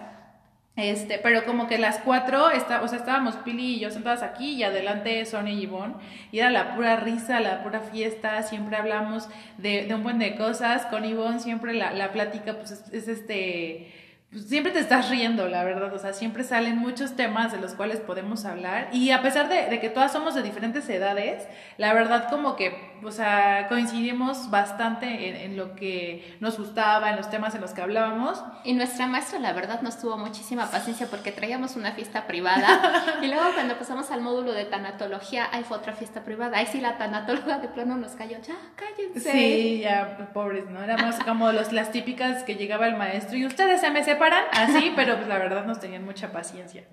Este, 0.77 1.17
pero 1.17 1.43
como 1.43 1.67
que 1.67 1.79
las 1.79 1.97
cuatro, 1.97 2.51
está, 2.51 2.83
o 2.83 2.87
sea, 2.87 2.99
estábamos 2.99 3.35
Pili 3.37 3.75
y 3.75 3.79
yo 3.79 3.89
sentadas 3.89 4.21
aquí 4.21 4.53
y 4.53 4.63
adelante 4.63 5.25
Sonia 5.25 5.51
y 5.51 5.63
Ivonne, 5.63 5.95
y 6.31 6.37
era 6.37 6.51
la 6.51 6.75
pura 6.75 6.97
risa, 6.97 7.39
la 7.39 7.63
pura 7.63 7.79
fiesta, 7.79 8.43
siempre 8.43 8.77
hablamos 8.77 9.27
de, 9.57 9.91
un 9.91 10.03
buen 10.03 10.19
de 10.19 10.35
cosas, 10.35 10.85
con 10.85 11.03
Ivonne 11.03 11.39
siempre 11.39 11.73
la, 11.73 11.91
la 11.93 12.11
plática 12.11 12.53
pues 12.59 12.71
es 12.93 13.07
este 13.07 13.91
pues, 14.31 14.49
siempre 14.49 14.73
te 14.73 14.79
estás 14.79 15.09
riendo, 15.09 15.47
la 15.47 15.63
verdad, 15.63 15.93
o 15.93 15.99
sea, 15.99 16.11
siempre 16.11 16.43
salen 16.43 16.77
muchos 16.77 17.15
temas 17.15 17.53
de 17.53 17.59
los 17.59 17.73
cuales 17.73 17.99
podemos 17.99 18.43
hablar 18.43 18.89
y 18.91 19.11
a 19.11 19.21
pesar 19.21 19.47
de, 19.47 19.79
que 19.79 19.89
todas 19.89 20.11
somos 20.11 20.35
de 20.35 20.43
diferentes 20.43 20.87
edades, 20.89 21.47
la 21.77 21.93
verdad 21.93 22.29
como 22.29 22.57
que, 22.57 22.86
o 23.03 23.11
sea, 23.11 23.67
coincidimos 23.67 24.49
bastante 24.49 25.45
en, 25.45 25.57
lo 25.57 25.75
que 25.75 26.37
nos 26.39 26.57
gustaba, 26.57 27.09
en 27.09 27.15
los 27.15 27.29
temas 27.29 27.55
en 27.55 27.61
los 27.61 27.71
que 27.71 27.81
hablábamos. 27.81 28.43
Y 28.63 28.73
nuestra 28.73 29.07
maestra, 29.07 29.39
la 29.39 29.53
verdad, 29.53 29.81
nos 29.81 29.99
tuvo 29.99 30.17
muchísima 30.17 30.69
paciencia 30.69 31.07
porque 31.07 31.31
traíamos 31.31 31.75
una 31.75 31.91
fiesta 31.91 32.27
privada 32.27 33.17
y 33.21 33.27
luego 33.27 33.53
cuando 33.53 33.77
pasamos 33.77 34.11
al 34.11 34.21
módulo 34.21 34.53
de 34.53 34.65
tanatología, 34.65 35.47
ahí 35.51 35.63
fue 35.63 35.77
otra 35.77 35.93
fiesta 35.93 36.23
privada, 36.23 36.57
ahí 36.57 36.67
sí 36.67 36.81
la 36.81 36.97
tanatóloga 36.97 37.59
de 37.59 37.67
plano 37.67 37.97
nos 37.97 38.13
cayó, 38.13 38.37
ya, 38.41 38.55
cállense. 38.75 39.31
Sí, 39.31 39.79
ya, 39.81 40.29
pobres, 40.33 40.69
¿no? 40.69 40.83
Éramos 40.83 41.15
como 41.25 41.51
los, 41.51 41.71
las 41.71 41.91
típicas 41.91 42.43
que 42.43 42.55
llegaba 42.55 42.87
el 42.87 42.95
maestro 42.95 43.37
y 43.37 43.45
ustedes 43.45 43.81
se 43.81 43.91
me 43.91 44.03
separan 44.03 44.43
así, 44.51 44.91
pero 44.95 45.15
pues 45.15 45.27
la 45.27 45.37
verdad 45.37 45.65
nos 45.65 45.79
tenían 45.79 46.05
mucha 46.05 46.31
paciencia. 46.31 46.83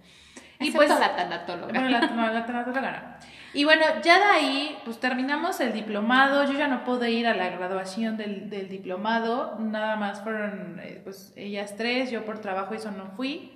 Y 0.61 0.71
pues 0.71 0.89
la 0.89 1.17
tanatóloga. 1.17 1.73
Bueno, 1.73 1.89
la, 1.89 2.01
la 2.01 2.47
tanatóloga 2.47 2.91
no. 2.91 3.35
Y 3.55 3.65
bueno, 3.65 3.85
ya 4.03 4.19
de 4.19 4.25
ahí, 4.25 4.79
pues 4.85 4.99
terminamos 4.99 5.61
el 5.61 5.73
diplomado. 5.73 6.45
Yo 6.45 6.59
ya 6.59 6.67
no 6.67 6.85
pude 6.85 7.13
ir 7.13 7.27
a 7.29 7.35
la 7.35 7.51
graduación 7.51 8.17
del, 8.17 8.51
del 8.51 8.69
diplomado. 8.69 9.57
Nada 9.61 9.95
más 9.95 10.23
fueron, 10.23 10.81
eh, 10.83 11.01
pues, 11.05 11.33
ellas 11.37 11.75
tres. 11.77 12.11
Yo 12.11 12.25
por 12.25 12.41
trabajo 12.41 12.75
eso 12.75 12.91
no 12.91 13.07
fui. 13.17 13.53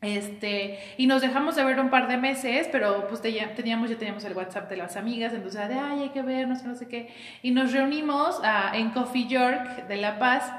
Este, 0.00 0.78
y 0.98 1.06
nos 1.06 1.22
dejamos 1.22 1.56
de 1.56 1.64
ver 1.64 1.80
un 1.80 1.88
par 1.88 2.08
de 2.08 2.18
meses, 2.18 2.68
pero 2.70 3.08
pues 3.08 3.22
teníamos, 3.22 3.88
ya 3.88 3.96
teníamos 3.96 4.24
el 4.24 4.34
WhatsApp 4.34 4.68
de 4.68 4.76
las 4.76 4.96
amigas, 4.96 5.32
entonces 5.32 5.66
de, 5.66 5.76
ay, 5.76 6.02
hay 6.02 6.08
que 6.10 6.20
vernos, 6.20 6.62
no 6.64 6.74
sé 6.74 6.88
qué. 6.88 7.08
Y 7.40 7.52
nos 7.52 7.72
reunimos 7.72 8.38
ah, 8.44 8.72
en 8.74 8.90
Coffee 8.90 9.26
York 9.26 9.86
de 9.86 9.96
La 9.96 10.18
Paz 10.18 10.52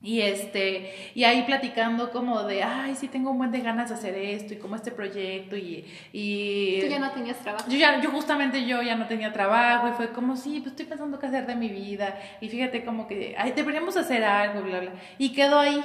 y 0.00 0.20
este, 0.20 0.94
y 1.14 1.24
ahí 1.24 1.42
platicando 1.42 2.12
como 2.12 2.44
de, 2.44 2.62
ay, 2.62 2.94
sí 2.94 3.08
tengo 3.08 3.32
un 3.32 3.38
buen 3.38 3.50
de 3.50 3.60
ganas 3.60 3.88
de 3.88 3.96
hacer 3.96 4.14
esto 4.14 4.54
y 4.54 4.58
como 4.58 4.76
este 4.76 4.92
proyecto 4.92 5.56
y, 5.56 5.84
y... 6.12 6.80
Tú 6.80 6.86
ya 6.86 7.00
no 7.00 7.10
tenías 7.10 7.38
trabajo. 7.38 7.68
Yo 7.68 7.76
ya, 7.76 8.00
yo 8.00 8.10
justamente 8.12 8.64
yo 8.64 8.80
ya 8.80 8.94
no 8.94 9.08
tenía 9.08 9.32
trabajo 9.32 9.88
y 9.88 9.92
fue 9.92 10.10
como, 10.10 10.36
sí, 10.36 10.60
pues 10.60 10.72
estoy 10.72 10.86
pensando 10.86 11.18
qué 11.18 11.26
hacer 11.26 11.46
de 11.46 11.56
mi 11.56 11.68
vida 11.68 12.16
y 12.40 12.48
fíjate 12.48 12.84
como 12.84 13.08
que, 13.08 13.34
ay, 13.36 13.52
deberíamos 13.52 13.96
hacer 13.96 14.22
algo, 14.22 14.62
bla, 14.62 14.80
bla. 14.80 14.92
Y 15.18 15.32
quedó 15.32 15.58
ahí, 15.58 15.84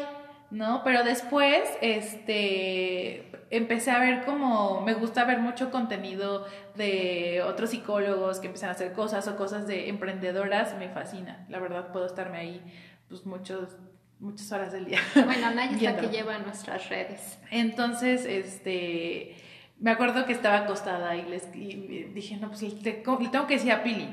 ¿no? 0.51 0.83
Pero 0.83 1.03
después, 1.03 1.63
este, 1.81 3.31
empecé 3.49 3.89
a 3.89 3.97
ver 3.97 4.25
como, 4.25 4.81
me 4.81 4.93
gusta 4.93 5.23
ver 5.25 5.39
mucho 5.39 5.71
contenido 5.71 6.45
de 6.75 7.41
otros 7.47 7.71
psicólogos 7.71 8.39
que 8.39 8.45
empiezan 8.45 8.69
a 8.69 8.73
hacer 8.73 8.93
cosas 8.93 9.27
o 9.27 9.35
cosas 9.37 9.65
de 9.65 9.89
emprendedoras, 9.89 10.77
me 10.77 10.89
fascina, 10.89 11.47
la 11.49 11.57
verdad 11.57 11.91
puedo 11.91 12.05
estarme 12.05 12.37
ahí, 12.37 12.61
pues 13.09 13.25
muchos 13.25 13.75
muchas 14.23 14.51
horas 14.51 14.71
del 14.71 14.85
día. 14.85 14.99
Bueno, 15.25 15.51
Naya 15.51 15.75
es 15.75 15.81
la 15.81 15.97
que 15.97 16.07
lleva 16.07 16.37
nuestras 16.39 16.89
redes. 16.89 17.37
Entonces, 17.51 18.25
este, 18.25 19.35
me 19.79 19.91
acuerdo 19.91 20.25
que 20.25 20.33
estaba 20.33 20.57
acostada 20.57 21.15
y 21.15 21.23
les 21.23 21.51
dije, 21.51 22.37
no, 22.37 22.47
pues 22.49 22.61
le, 22.61 22.93
tengo 22.93 23.47
que 23.47 23.55
decir 23.55 23.71
a 23.71 23.83
Pili. 23.83 24.09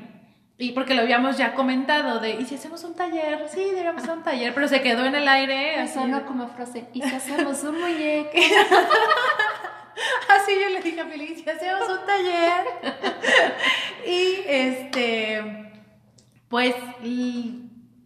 Y 0.57 0.73
porque 0.73 0.93
lo 0.93 1.01
habíamos 1.01 1.37
ya 1.37 1.55
comentado 1.55 2.19
de, 2.19 2.35
¿y 2.35 2.45
si 2.45 2.53
hacemos 2.55 2.83
un 2.83 2.93
taller? 2.93 3.47
Sí, 3.49 3.61
deberíamos 3.61 4.03
hacer 4.03 4.15
un 4.15 4.23
taller, 4.23 4.53
pero 4.53 4.67
se 4.67 4.81
quedó 4.81 5.05
en 5.05 5.15
el 5.15 5.27
aire. 5.27 5.83
No 6.07 6.25
como 6.25 6.47
frase, 6.49 6.85
¿y 6.93 7.01
si 7.01 7.15
hacemos 7.15 7.63
un 7.63 7.81
muñeco? 7.81 8.29
así 10.29 10.51
yo 10.61 10.69
le 10.69 10.81
dije 10.81 11.01
a 11.01 11.09
Pili, 11.09 11.35
si 11.35 11.49
hacemos 11.49 11.89
un 11.89 12.05
taller? 12.05 12.65
y 14.05 14.43
este, 14.45 15.71
pues 16.47 16.75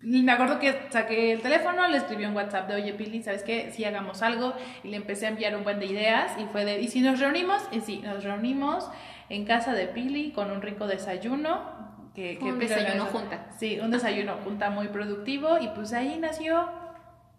me 0.05 0.31
acuerdo 0.31 0.59
que 0.59 0.88
saqué 0.89 1.31
el 1.31 1.41
teléfono, 1.41 1.88
le 1.88 1.97
escribí 1.97 2.25
un 2.25 2.35
WhatsApp 2.35 2.67
de, 2.67 2.75
oye, 2.75 2.93
Pili, 2.93 3.24
¿sabes 3.24 3.43
qué? 3.43 3.71
Si 3.71 3.83
hagamos 3.85 4.21
algo. 4.21 4.53
Y 4.83 4.89
le 4.89 4.97
empecé 4.97 5.25
a 5.25 5.29
enviar 5.29 5.55
un 5.55 5.63
buen 5.63 5.79
de 5.79 5.88
ideas. 5.88 6.31
Y 6.39 6.45
fue 6.45 6.63
de, 6.65 6.79
¿y 6.79 6.88
si 6.88 7.01
nos 7.01 7.19
reunimos? 7.19 7.62
Y 7.71 7.81
sí, 7.81 8.01
nos 8.03 8.24
reunimos 8.24 8.89
en 9.29 9.45
casa 9.45 9.74
de 9.74 9.88
Pili 9.88 10.31
con 10.31 10.51
un 10.51 10.62
rico 10.62 10.88
desayuno. 10.88 11.85
Que, 12.13 12.38
un 12.41 12.59
desayuno 12.59 13.05
junta. 13.05 13.47
Sí, 13.57 13.79
un 13.79 13.91
desayuno 13.91 14.38
junta 14.43 14.69
muy 14.69 14.88
productivo. 14.89 15.57
Y 15.59 15.67
pues 15.69 15.91
ahí 15.91 16.17
nació 16.19 16.69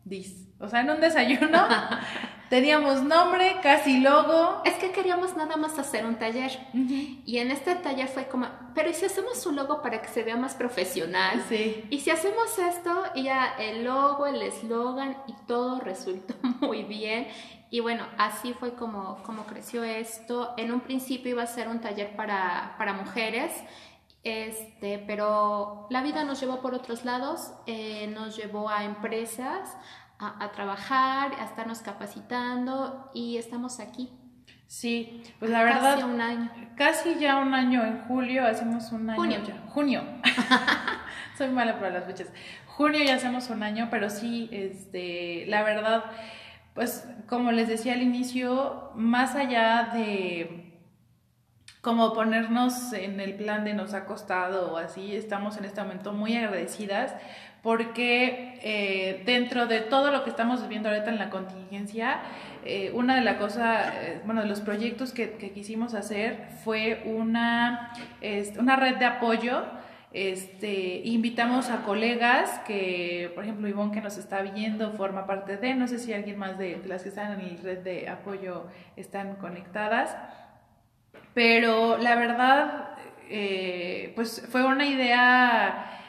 Dis. 0.04 0.48
O 0.58 0.68
sea, 0.68 0.80
en 0.80 0.90
un 0.90 1.00
desayuno 1.00 1.66
teníamos 2.48 3.02
nombre, 3.02 3.56
casi 3.62 4.00
logo. 4.00 4.62
Es 4.64 4.74
que 4.74 4.90
queríamos 4.90 5.36
nada 5.36 5.56
más 5.56 5.78
hacer 5.78 6.06
un 6.06 6.16
taller. 6.16 6.50
Y 6.72 7.38
en 7.38 7.50
este 7.50 7.74
taller 7.74 8.08
fue 8.08 8.26
como, 8.28 8.46
pero 8.74 8.90
¿y 8.90 8.94
si 8.94 9.06
hacemos 9.06 9.44
un 9.46 9.56
logo 9.56 9.82
para 9.82 10.00
que 10.02 10.08
se 10.08 10.22
vea 10.22 10.36
más 10.36 10.54
profesional? 10.54 11.44
Sí. 11.48 11.84
Y 11.90 12.00
si 12.00 12.10
hacemos 12.10 12.58
esto, 12.58 13.04
y 13.14 13.24
ya 13.24 13.54
el 13.58 13.84
logo, 13.84 14.26
el 14.26 14.42
eslogan 14.42 15.16
y 15.26 15.34
todo 15.46 15.80
resultó 15.80 16.34
muy 16.60 16.84
bien. 16.84 17.28
Y 17.70 17.80
bueno, 17.80 18.06
así 18.16 18.54
fue 18.54 18.74
como, 18.74 19.22
como 19.24 19.44
creció 19.44 19.82
esto. 19.82 20.54
En 20.56 20.72
un 20.72 20.80
principio 20.80 21.32
iba 21.32 21.42
a 21.42 21.46
ser 21.46 21.68
un 21.68 21.80
taller 21.80 22.14
para, 22.16 22.74
para 22.78 22.92
mujeres. 22.92 23.52
Este, 24.22 24.98
pero 25.06 25.86
la 25.88 26.02
vida 26.02 26.24
nos 26.24 26.40
llevó 26.40 26.60
por 26.60 26.74
otros 26.74 27.04
lados, 27.04 27.52
eh, 27.66 28.08
nos 28.08 28.36
llevó 28.36 28.68
a 28.68 28.82
empresas, 28.82 29.76
a, 30.18 30.50
trabajar, 30.52 31.32
a 31.38 31.44
estarnos 31.44 31.80
capacitando 31.80 33.10
y 33.14 33.36
estamos 33.36 33.80
aquí. 33.80 34.10
Sí, 34.66 35.22
pues 35.38 35.50
la 35.50 35.62
verdad. 35.62 35.94
Casi 35.94 36.02
un 36.02 36.20
año. 36.20 36.50
Casi 36.76 37.14
ya 37.18 37.36
un 37.36 37.54
año, 37.54 37.84
en 37.84 38.02
julio 38.02 38.46
hacemos 38.46 38.90
un 38.92 39.10
año. 39.10 39.20
Junio. 39.20 39.42
Ya. 39.46 39.62
Junio. 39.68 40.02
Soy 41.38 41.48
mala 41.48 41.78
para 41.78 41.90
las 41.90 42.04
fechas. 42.04 42.28
Junio 42.66 43.02
ya 43.04 43.14
hacemos 43.14 43.48
un 43.50 43.62
año, 43.62 43.88
pero 43.90 44.10
sí, 44.10 44.48
este, 44.52 45.44
la 45.46 45.62
verdad, 45.62 46.04
pues 46.74 47.08
como 47.28 47.52
les 47.52 47.68
decía 47.68 47.92
al 47.92 48.02
inicio, 48.02 48.90
más 48.96 49.34
allá 49.34 49.90
de 49.94 50.65
como 51.86 52.12
ponernos 52.14 52.92
en 52.94 53.20
el 53.20 53.34
plan 53.34 53.64
de 53.64 53.72
nos 53.72 53.94
ha 53.94 54.06
costado 54.06 54.72
o 54.72 54.76
así, 54.76 55.14
estamos 55.14 55.56
en 55.56 55.66
este 55.66 55.80
momento 55.80 56.12
muy 56.12 56.34
agradecidas 56.34 57.14
porque 57.62 58.58
eh, 58.64 59.22
dentro 59.24 59.68
de 59.68 59.82
todo 59.82 60.10
lo 60.10 60.24
que 60.24 60.30
estamos 60.30 60.60
viviendo 60.62 60.88
ahorita 60.88 61.10
en 61.10 61.18
la 61.18 61.30
contingencia, 61.30 62.22
eh, 62.64 62.90
una 62.92 63.14
de 63.14 63.20
las 63.20 63.36
cosas, 63.36 63.94
eh, 64.00 64.20
bueno, 64.24 64.42
de 64.42 64.48
los 64.48 64.62
proyectos 64.62 65.12
que, 65.12 65.30
quisimos 65.54 65.94
hacer 65.94 66.48
fue 66.64 67.04
una, 67.04 67.92
una 68.58 68.74
red 68.74 68.96
de 68.96 69.04
apoyo. 69.04 69.62
Este, 70.12 71.02
invitamos 71.04 71.70
a 71.70 71.82
colegas 71.82 72.62
que, 72.66 73.30
por 73.36 73.44
ejemplo, 73.44 73.68
Ivonne 73.68 73.92
que 73.92 74.00
nos 74.00 74.18
está 74.18 74.42
viendo 74.42 74.90
forma 74.92 75.24
parte 75.24 75.56
de, 75.56 75.74
no 75.74 75.86
sé 75.86 76.00
si 76.00 76.12
alguien 76.12 76.36
más 76.36 76.58
de, 76.58 76.80
de 76.80 76.88
las 76.88 77.04
que 77.04 77.10
están 77.10 77.38
en 77.38 77.56
la 77.56 77.62
red 77.62 77.78
de 77.78 78.08
apoyo 78.08 78.66
están 78.96 79.36
conectadas 79.36 80.16
pero 81.36 81.98
la 81.98 82.14
verdad, 82.14 82.96
eh, 83.28 84.10
pues 84.16 84.42
fue 84.50 84.64
una 84.64 84.86
idea 84.86 86.00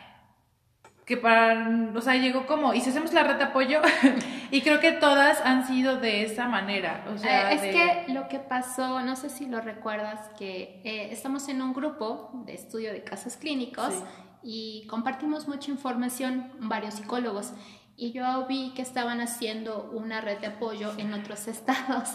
que 1.04 1.18
para, 1.18 1.70
o 1.94 2.00
sea, 2.00 2.16
llegó 2.16 2.48
como, 2.48 2.74
y 2.74 2.80
si 2.80 2.92
hacemos 2.92 3.12
la 3.12 3.24
red 3.24 3.36
de 3.36 3.44
apoyo, 3.44 3.82
y 4.52 4.62
creo 4.62 4.80
que 4.80 4.94
todas 4.94 5.42
han 5.42 5.68
sido 5.68 5.98
de 5.98 6.24
esa 6.24 6.48
manera. 6.48 7.04
O 7.14 7.18
sea, 7.18 7.52
eh, 7.52 7.56
es 7.56 7.62
que 7.62 8.14
lo 8.14 8.30
que 8.30 8.40
pasó, 8.40 9.02
no 9.02 9.18
sé 9.18 9.30
si 9.30 9.48
lo 9.48 9.60
recuerdas, 9.60 10.30
que 10.40 10.80
eh, 10.86 11.10
estamos 11.12 11.50
en 11.50 11.62
un 11.62 11.74
grupo 11.74 12.32
de 12.46 12.54
estudio 12.54 12.94
de 12.94 13.04
casos 13.04 13.36
clínicos 13.36 13.96
y 14.42 14.88
compartimos 14.88 15.50
mucha 15.50 15.70
información, 15.70 16.54
varios 16.60 16.94
psicólogos, 16.94 17.52
y 18.00 18.12
yo 18.12 18.46
vi 18.46 18.74
que 18.76 18.84
estaban 18.84 19.22
haciendo 19.22 19.90
una 19.92 20.22
red 20.22 20.38
de 20.38 20.48
apoyo 20.48 20.94
en 21.00 21.14
otros 21.14 21.48
estados. 21.48 22.10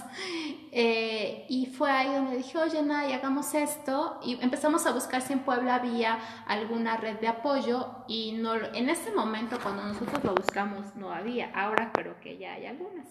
Eh, 0.71 1.45
y 1.49 1.67
fue 1.67 1.91
ahí 1.91 2.15
donde 2.15 2.37
dije, 2.37 2.57
oye, 2.57 2.83
Nay, 2.83 3.13
hagamos 3.13 3.53
esto. 3.55 4.21
Y 4.25 4.41
empezamos 4.41 4.87
a 4.87 4.93
buscar 4.93 5.23
si 5.23 5.33
en 5.33 5.41
Puebla 5.41 5.75
había 5.75 6.19
alguna 6.47 6.97
red 6.97 7.19
de 7.19 7.27
apoyo. 7.27 8.05
Y 8.07 8.33
no, 8.33 8.55
en 8.55 8.89
ese 8.89 9.11
momento, 9.11 9.59
cuando 9.61 9.83
nosotros 9.83 10.23
lo 10.23 10.37
buscamos, 10.37 10.95
no 10.95 11.13
había. 11.13 11.51
Ahora 11.53 11.91
creo 11.93 12.19
que 12.21 12.39
ya 12.39 12.55
hay 12.55 12.67
algunas. 12.67 13.09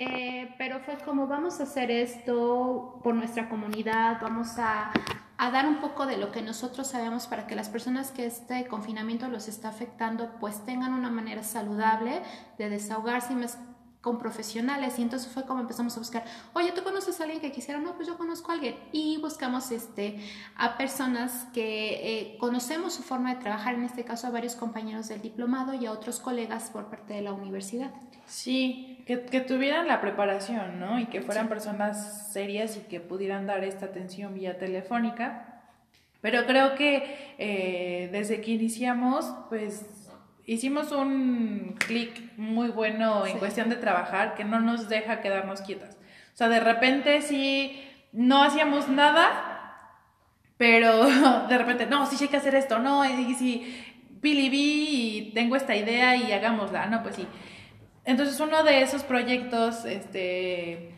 Eh, 0.00 0.54
pero 0.56 0.78
fue 0.78 0.96
como 0.98 1.26
vamos 1.26 1.58
a 1.58 1.64
hacer 1.64 1.90
esto 1.90 3.00
por 3.02 3.16
nuestra 3.16 3.48
comunidad, 3.48 4.18
vamos 4.22 4.56
a, 4.56 4.92
a, 5.38 5.50
dar 5.50 5.66
un 5.66 5.80
poco 5.80 6.06
de 6.06 6.16
lo 6.16 6.32
que 6.32 6.42
nosotros 6.42 6.88
sabemos 6.88 7.26
para 7.26 7.46
que 7.46 7.54
las 7.54 7.68
personas 7.68 8.10
que 8.10 8.26
este 8.26 8.66
confinamiento 8.66 9.28
los 9.28 9.48
está 9.48 9.68
afectando 9.68 10.30
pues 10.40 10.64
tengan 10.64 10.92
una 10.92 11.10
manera 11.10 11.42
saludable 11.42 12.22
de 12.58 12.68
desahogarse 12.68 13.34
más 13.34 13.58
con 14.00 14.18
profesionales 14.18 14.98
y 14.98 15.02
entonces 15.02 15.30
fue 15.30 15.44
como 15.44 15.60
empezamos 15.60 15.96
a 15.96 15.98
buscar, 15.98 16.24
oye, 16.52 16.72
¿tú 16.72 16.82
conoces 16.84 17.20
a 17.20 17.24
alguien 17.24 17.40
que 17.40 17.50
quisiera? 17.50 17.80
No, 17.80 17.94
pues 17.94 18.06
yo 18.06 18.16
conozco 18.16 18.52
a 18.52 18.54
alguien 18.54 18.76
y 18.92 19.18
buscamos 19.18 19.72
este, 19.72 20.20
a 20.56 20.76
personas 20.76 21.46
que 21.52 22.20
eh, 22.20 22.38
conocemos 22.38 22.94
su 22.94 23.02
forma 23.02 23.34
de 23.34 23.40
trabajar, 23.40 23.74
en 23.74 23.84
este 23.84 24.04
caso 24.04 24.28
a 24.28 24.30
varios 24.30 24.54
compañeros 24.54 25.08
del 25.08 25.20
diplomado 25.20 25.74
y 25.74 25.86
a 25.86 25.92
otros 25.92 26.20
colegas 26.20 26.70
por 26.70 26.88
parte 26.88 27.14
de 27.14 27.22
la 27.22 27.32
universidad. 27.32 27.90
Sí, 28.26 28.97
que, 29.08 29.22
que 29.22 29.40
tuvieran 29.40 29.88
la 29.88 30.02
preparación, 30.02 30.78
¿no? 30.78 31.00
Y 31.00 31.06
que 31.06 31.22
fueran 31.22 31.48
personas 31.48 32.30
serias 32.30 32.76
y 32.76 32.80
que 32.80 33.00
pudieran 33.00 33.46
dar 33.46 33.64
esta 33.64 33.86
atención 33.86 34.34
vía 34.34 34.58
telefónica. 34.58 35.62
Pero 36.20 36.44
creo 36.44 36.74
que 36.74 37.34
eh, 37.38 38.10
desde 38.12 38.42
que 38.42 38.50
iniciamos, 38.50 39.24
pues 39.48 39.86
hicimos 40.44 40.92
un 40.92 41.74
clic 41.86 42.36
muy 42.36 42.68
bueno 42.68 43.24
en 43.24 43.38
cuestión 43.38 43.70
de 43.70 43.76
trabajar 43.76 44.34
que 44.34 44.44
no 44.44 44.60
nos 44.60 44.90
deja 44.90 45.22
quedarnos 45.22 45.62
quietas. 45.62 45.96
O 46.34 46.36
sea, 46.36 46.50
de 46.50 46.60
repente 46.60 47.22
sí 47.22 47.82
no 48.12 48.42
hacíamos 48.42 48.90
nada, 48.90 50.02
pero 50.58 51.06
de 51.48 51.56
repente, 51.56 51.86
no, 51.86 52.04
sí 52.04 52.18
hay 52.20 52.28
que 52.28 52.36
hacer 52.36 52.54
esto, 52.54 52.78
no, 52.78 53.06
y 53.06 53.34
si 53.36 53.74
Billy 54.20 54.50
y 54.50 55.32
tengo 55.32 55.56
esta 55.56 55.74
idea 55.74 56.14
y 56.14 56.30
hagámosla, 56.30 56.84
no, 56.88 57.02
pues 57.02 57.16
sí. 57.16 57.26
Entonces 58.08 58.40
uno 58.40 58.64
de 58.64 58.80
esos 58.80 59.02
proyectos, 59.02 59.84
este, 59.84 60.94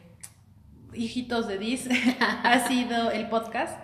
hijitos 0.94 1.48
de 1.48 1.58
Dis, 1.58 1.88
ha 2.20 2.68
sido 2.68 3.10
el 3.10 3.28
podcast 3.28 3.76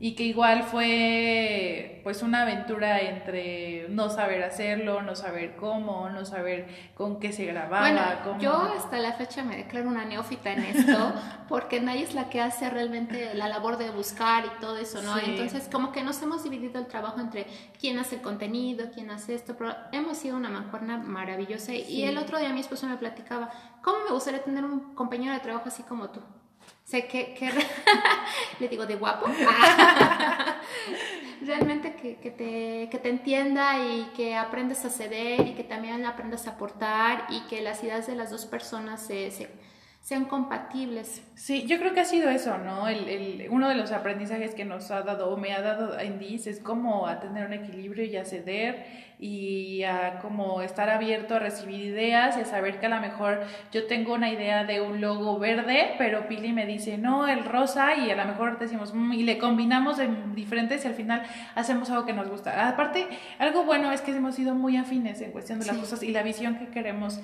y 0.00 0.16
que 0.16 0.24
igual 0.24 0.64
fue 0.64 2.00
pues 2.02 2.22
una 2.22 2.42
aventura 2.42 3.00
entre 3.00 3.86
no 3.88 4.10
saber 4.10 4.42
hacerlo, 4.42 5.02
no 5.02 5.14
saber 5.14 5.54
cómo, 5.56 6.10
no 6.10 6.24
saber 6.24 6.66
con 6.94 7.20
qué 7.20 7.32
se 7.32 7.46
grababa. 7.46 7.80
Bueno, 7.80 8.38
yo 8.38 8.52
hasta 8.76 8.98
la 8.98 9.12
fecha 9.12 9.44
me 9.44 9.56
declaro 9.56 9.88
una 9.88 10.04
neófita 10.04 10.52
en 10.52 10.64
esto 10.64 11.12
porque 11.48 11.80
nadie 11.80 12.02
es 12.02 12.14
la 12.14 12.28
que 12.28 12.40
hace 12.40 12.68
realmente 12.70 13.34
la 13.34 13.48
labor 13.48 13.78
de 13.78 13.90
buscar 13.90 14.44
y 14.44 14.60
todo 14.60 14.76
eso, 14.78 15.00
¿no? 15.00 15.16
Entonces 15.18 15.68
como 15.70 15.92
que 15.92 16.02
nos 16.02 16.20
hemos 16.22 16.42
dividido 16.42 16.80
el 16.80 16.86
trabajo 16.86 17.20
entre 17.20 17.46
quién 17.78 17.98
hace 17.98 18.16
el 18.16 18.22
contenido, 18.22 18.90
quién 18.92 19.10
hace 19.10 19.34
esto, 19.34 19.54
pero 19.56 19.74
hemos 19.92 20.18
sido 20.18 20.36
una 20.36 20.50
mancuerna 20.50 20.98
maravillosa 20.98 21.72
y 21.72 22.02
el 22.02 22.18
otro 22.18 22.38
día 22.38 22.52
mi 22.52 22.60
esposo 22.60 22.88
me 22.88 22.96
platicaba, 22.96 23.50
¿cómo 23.80 24.04
me 24.04 24.10
gustaría 24.10 24.42
tener 24.42 24.64
un 24.64 24.94
compañero 24.94 25.32
de 25.32 25.40
trabajo 25.40 25.68
así 25.68 25.84
como 25.84 26.10
tú? 26.10 26.20
Sé 26.84 27.06
que, 27.06 27.34
le 28.60 28.68
digo 28.68 28.86
de 28.86 28.96
guapo. 28.96 29.26
Realmente 31.42 31.94
que, 31.94 32.16
que, 32.16 32.30
te, 32.30 32.88
que 32.90 32.98
te 32.98 33.08
entienda 33.08 33.78
y 33.78 34.10
que 34.16 34.34
aprendas 34.34 34.84
a 34.84 34.90
ceder 34.90 35.46
y 35.46 35.54
que 35.54 35.64
también 35.64 36.06
aprendas 36.06 36.46
a 36.46 36.52
aportar 36.52 37.26
y 37.28 37.40
que 37.48 37.60
las 37.60 37.82
ideas 37.82 38.06
de 38.06 38.14
las 38.14 38.30
dos 38.30 38.46
personas 38.46 39.04
se, 39.06 39.30
se 39.30 39.50
sean 40.04 40.26
compatibles. 40.26 41.22
Sí, 41.34 41.66
yo 41.66 41.78
creo 41.78 41.94
que 41.94 42.00
ha 42.00 42.04
sido 42.04 42.28
eso, 42.28 42.58
¿no? 42.58 42.88
El, 42.88 43.08
el, 43.08 43.48
uno 43.50 43.70
de 43.70 43.74
los 43.74 43.90
aprendizajes 43.90 44.54
que 44.54 44.66
nos 44.66 44.90
ha 44.90 45.00
dado 45.00 45.30
o 45.30 45.38
me 45.38 45.54
ha 45.54 45.62
dado 45.62 46.02
Indies 46.02 46.46
es 46.46 46.60
como 46.60 47.06
a 47.06 47.20
tener 47.20 47.46
un 47.46 47.54
equilibrio 47.54 48.04
y 48.04 48.14
a 48.18 48.26
ceder 48.26 48.84
y 49.24 49.84
a 49.84 50.18
como 50.20 50.60
estar 50.60 50.90
abierto 50.90 51.36
a 51.36 51.38
recibir 51.38 51.80
ideas 51.80 52.36
y 52.36 52.42
a 52.42 52.44
saber 52.44 52.78
que 52.78 52.84
a 52.84 52.90
lo 52.90 53.00
mejor 53.00 53.40
yo 53.72 53.86
tengo 53.86 54.12
una 54.12 54.30
idea 54.30 54.64
de 54.64 54.82
un 54.82 55.00
logo 55.00 55.38
verde, 55.38 55.94
pero 55.96 56.28
Pili 56.28 56.52
me 56.52 56.66
dice, 56.66 56.98
no, 56.98 57.26
el 57.26 57.42
rosa 57.46 57.94
y 57.96 58.10
a 58.10 58.16
lo 58.16 58.26
mejor 58.26 58.58
decimos, 58.58 58.92
mm", 58.92 59.14
y 59.14 59.22
le 59.22 59.38
combinamos 59.38 59.98
en 59.98 60.34
diferentes 60.34 60.84
y 60.84 60.88
al 60.88 60.94
final 60.94 61.22
hacemos 61.54 61.88
algo 61.88 62.04
que 62.04 62.12
nos 62.12 62.28
gusta. 62.28 62.68
Aparte, 62.68 63.08
algo 63.38 63.64
bueno 63.64 63.92
es 63.92 64.02
que 64.02 64.14
hemos 64.14 64.34
sido 64.34 64.54
muy 64.54 64.76
afines 64.76 65.22
en 65.22 65.32
cuestión 65.32 65.58
de 65.58 65.64
las 65.64 65.78
cosas 65.78 66.02
y 66.02 66.10
la 66.10 66.22
visión 66.22 66.58
que 66.58 66.68
queremos 66.68 67.18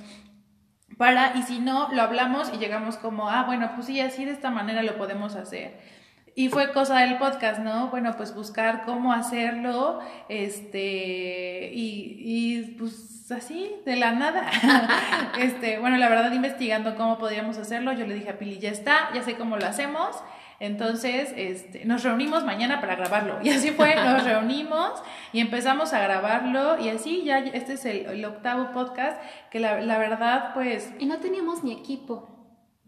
para, 0.96 1.36
y 1.36 1.42
si 1.42 1.58
no, 1.58 1.92
lo 1.92 2.00
hablamos 2.00 2.50
y 2.54 2.56
llegamos 2.56 2.96
como, 2.96 3.28
ah, 3.28 3.44
bueno, 3.44 3.72
pues 3.74 3.88
sí, 3.88 4.00
así 4.00 4.24
de 4.24 4.32
esta 4.32 4.50
manera 4.50 4.82
lo 4.82 4.96
podemos 4.96 5.34
hacer. 5.34 5.99
Y 6.34 6.48
fue 6.48 6.72
cosa 6.72 7.00
del 7.00 7.18
podcast, 7.18 7.60
¿no? 7.60 7.88
Bueno, 7.88 8.14
pues 8.16 8.34
buscar 8.34 8.84
cómo 8.84 9.12
hacerlo, 9.12 10.00
este, 10.28 11.70
y, 11.74 12.16
y 12.18 12.62
pues 12.78 13.30
así, 13.32 13.70
de 13.84 13.96
la 13.96 14.12
nada. 14.12 14.50
este, 15.38 15.78
bueno, 15.78 15.96
la 15.96 16.08
verdad, 16.08 16.32
investigando 16.32 16.96
cómo 16.96 17.18
podríamos 17.18 17.58
hacerlo, 17.58 17.92
yo 17.92 18.06
le 18.06 18.14
dije 18.14 18.30
a 18.30 18.38
Pili, 18.38 18.58
ya 18.58 18.70
está, 18.70 19.10
ya 19.14 19.22
sé 19.22 19.34
cómo 19.34 19.56
lo 19.56 19.66
hacemos. 19.66 20.16
Entonces, 20.60 21.32
este, 21.36 21.86
nos 21.86 22.04
reunimos 22.04 22.44
mañana 22.44 22.82
para 22.82 22.94
grabarlo. 22.94 23.38
Y 23.42 23.48
así 23.48 23.70
fue, 23.70 23.94
nos 23.96 24.24
reunimos 24.24 25.02
y 25.32 25.40
empezamos 25.40 25.94
a 25.94 26.00
grabarlo. 26.00 26.78
Y 26.78 26.90
así 26.90 27.24
ya, 27.24 27.38
este 27.38 27.74
es 27.74 27.86
el, 27.86 28.22
octavo 28.26 28.70
podcast, 28.72 29.20
que 29.50 29.58
la, 29.58 29.80
la, 29.80 29.96
verdad, 29.96 30.52
pues... 30.52 30.92
Y 30.98 31.06
no 31.06 31.16
teníamos 31.16 31.64
ni 31.64 31.72
equipo. 31.72 32.39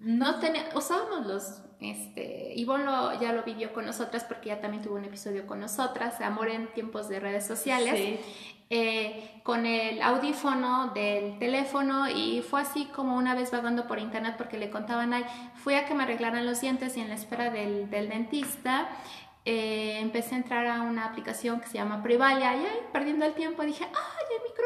No 0.03 0.41
teníamos, 0.41 0.75
usábamos 0.75 1.27
los, 1.27 1.62
este, 1.81 2.53
Ivonne 2.57 2.85
lo, 2.85 3.21
ya 3.21 3.33
lo 3.33 3.43
vivió 3.45 3.73
con 3.73 3.87
nosotras 3.87 4.25
porque 4.25 4.49
ya 4.49 4.61
también 4.61 4.83
tuvo 4.83 4.97
un 4.97 5.05
episodio 5.05 5.47
con 5.47 5.61
nosotras, 5.61 6.21
Amor 6.21 6.49
en 6.49 6.67
tiempos 6.73 7.09
de 7.09 7.21
redes 7.21 7.47
sociales. 7.47 7.95
Sí. 7.97 8.21
Eh, 8.75 9.43
con 9.43 9.67
el 9.67 10.01
audífono 10.01 10.93
del 10.95 11.38
teléfono 11.38 12.09
y 12.09 12.41
fue 12.41 12.62
así 12.62 12.87
como 12.87 13.19
una 13.19 13.35
vez 13.35 13.51
vagando 13.51 13.87
por 13.87 13.99
internet 13.99 14.37
porque 14.38 14.57
le 14.57 14.71
contaban, 14.71 15.12
ay, 15.12 15.27
fui 15.57 15.75
a 15.75 15.85
que 15.85 15.93
me 15.93 16.05
arreglaran 16.05 16.47
los 16.47 16.62
dientes 16.62 16.97
y 16.97 17.01
en 17.01 17.11
la 17.11 17.17
espera 17.17 17.51
del, 17.51 17.91
del 17.91 18.09
dentista 18.09 18.88
eh, 19.45 19.99
empecé 20.01 20.37
a 20.37 20.38
entrar 20.38 20.67
a 20.69 20.83
una 20.83 21.05
aplicación 21.05 21.61
que 21.61 21.67
se 21.67 21.75
llama 21.75 22.03
Privalia 22.03 22.55
y 22.55 22.61
ahí, 22.61 22.79
perdiendo 22.93 23.25
el 23.25 23.35
tiempo 23.35 23.62
dije, 23.65 23.85
¡ay, 23.85 23.91
hay 23.93 24.22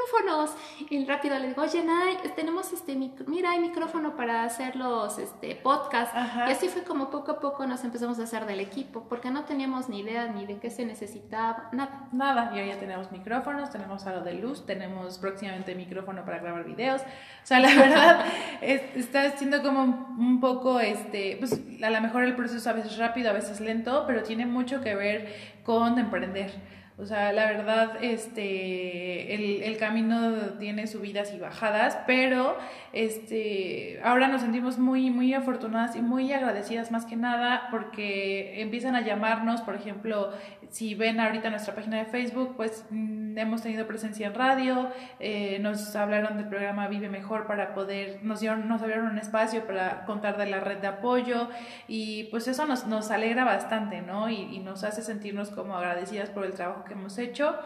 micrófonos! 0.07 0.51
Y 0.91 1.05
rápido 1.05 1.39
le 1.39 1.49
digo, 1.49 1.63
oye, 1.63 1.83
Nay, 1.83 2.17
tenemos 2.35 2.73
este, 2.73 2.97
mira, 3.27 3.51
hay 3.51 3.61
micrófono 3.61 4.17
para 4.17 4.45
hacer 4.45 4.77
los 4.77 5.19
este, 5.19 5.57
podcasts. 5.57 6.15
Y 6.49 6.51
así 6.51 6.69
fue 6.69 6.83
como 6.83 7.11
poco 7.11 7.33
a 7.33 7.41
poco 7.41 7.67
nos 7.67 7.85
empezamos 7.85 8.19
a 8.19 8.25
hacer 8.25 8.47
del 8.47 8.61
equipo, 8.61 9.07
porque 9.09 9.31
no 9.31 9.45
teníamos 9.45 9.89
ni 9.89 10.01
idea 10.01 10.27
ni 10.29 10.47
de 10.47 10.59
qué 10.59 10.71
se 10.71 10.85
necesitaba, 10.85 11.69
nada. 11.73 12.09
Nada, 12.13 12.53
y 12.55 12.61
hoy 12.61 12.69
ya 12.69 12.79
tenemos 12.79 13.11
micrófonos, 13.13 13.71
tenemos 13.71 14.07
algo 14.07 14.23
de 14.23 14.35
luz, 14.35 14.67
tenemos 14.67 15.19
próximamente 15.19 15.75
micrófono 15.75 16.25
para 16.25 16.39
grabar 16.39 16.65
videos. 16.65 17.03
O 17.03 17.47
sea, 17.47 17.61
la 17.61 17.69
verdad, 17.75 18.25
está 18.61 19.31
siendo 19.37 19.63
como 19.63 19.83
un 19.83 20.41
poco, 20.41 20.81
este, 20.81 21.37
pues 21.39 21.61
a 21.83 21.91
lo 21.91 22.01
mejor 22.01 22.25
el 22.25 22.35
proceso 22.35 22.69
a 22.71 22.73
veces 22.73 22.97
rápido, 22.99 23.31
a 23.31 23.33
veces 23.33 23.61
lento, 23.61 24.05
pero 24.07 24.23
tiene 24.23 24.47
mucho 24.47 24.81
que 24.81 24.95
ver 24.95 25.35
con 25.65 25.99
emprender. 25.99 26.53
O 26.99 27.05
sea, 27.05 27.31
la 27.33 27.45
verdad, 27.47 28.03
este, 28.03 29.35
el, 29.35 29.63
el, 29.63 29.77
camino 29.77 30.33
tiene 30.59 30.87
subidas 30.87 31.35
y 31.35 31.39
bajadas, 31.39 31.99
pero 32.07 32.57
este, 32.97 34.01
ahora 34.03 34.27
nos 34.27 34.41
sentimos 34.41 34.79
muy, 34.79 35.11
muy 35.11 35.35
afortunadas 35.35 35.97
y 35.97 36.01
muy 36.01 36.33
agradecidas 36.33 36.91
más 36.91 37.05
que 37.05 37.15
nada 37.15 37.69
porque 37.71 38.63
empiezan 38.63 38.97
a 38.97 39.03
llamarnos, 39.03 39.61
por 39.61 39.75
ejemplo, 39.75 40.31
si 40.71 40.95
ven 40.95 41.21
ahorita 41.21 41.51
nuestra 41.51 41.75
página 41.75 41.99
de 41.99 42.07
Facebook, 42.07 42.55
pues 42.57 42.87
mm, 42.89 43.37
hemos 43.37 43.61
tenido 43.61 43.87
presencia 43.87 44.29
en 44.29 44.35
radio, 44.35 44.89
eh, 45.21 45.59
nos 45.61 45.95
hablaron 45.95 46.39
del 46.39 46.49
programa 46.49 46.89
Vive 46.89 47.11
Mejor 47.11 47.47
para 47.47 47.75
poder, 47.75 48.21
nos, 48.23 48.41
dieron, 48.41 48.67
nos 48.67 48.81
abrieron 48.81 49.09
un 49.09 49.19
espacio 49.19 49.67
para 49.67 50.07
contar 50.07 50.39
de 50.39 50.47
la 50.47 50.61
red 50.61 50.79
de 50.79 50.87
apoyo 50.87 51.51
y 51.89 52.25
pues 52.31 52.49
eso 52.49 52.65
nos, 52.65 52.87
nos 52.87 53.11
alegra 53.11 53.45
bastante, 53.45 54.01
¿no? 54.01 54.31
Y, 54.31 54.37
y 54.37 54.61
nos 54.61 54.85
hace 54.85 55.03
sentirnos 55.03 55.51
como 55.51 55.77
agradecidas 55.77 56.31
por 56.31 56.47
el 56.47 56.55
trabajo 56.55 56.85
que 56.85 56.95
hemos 56.95 57.19
hecho. 57.19 57.57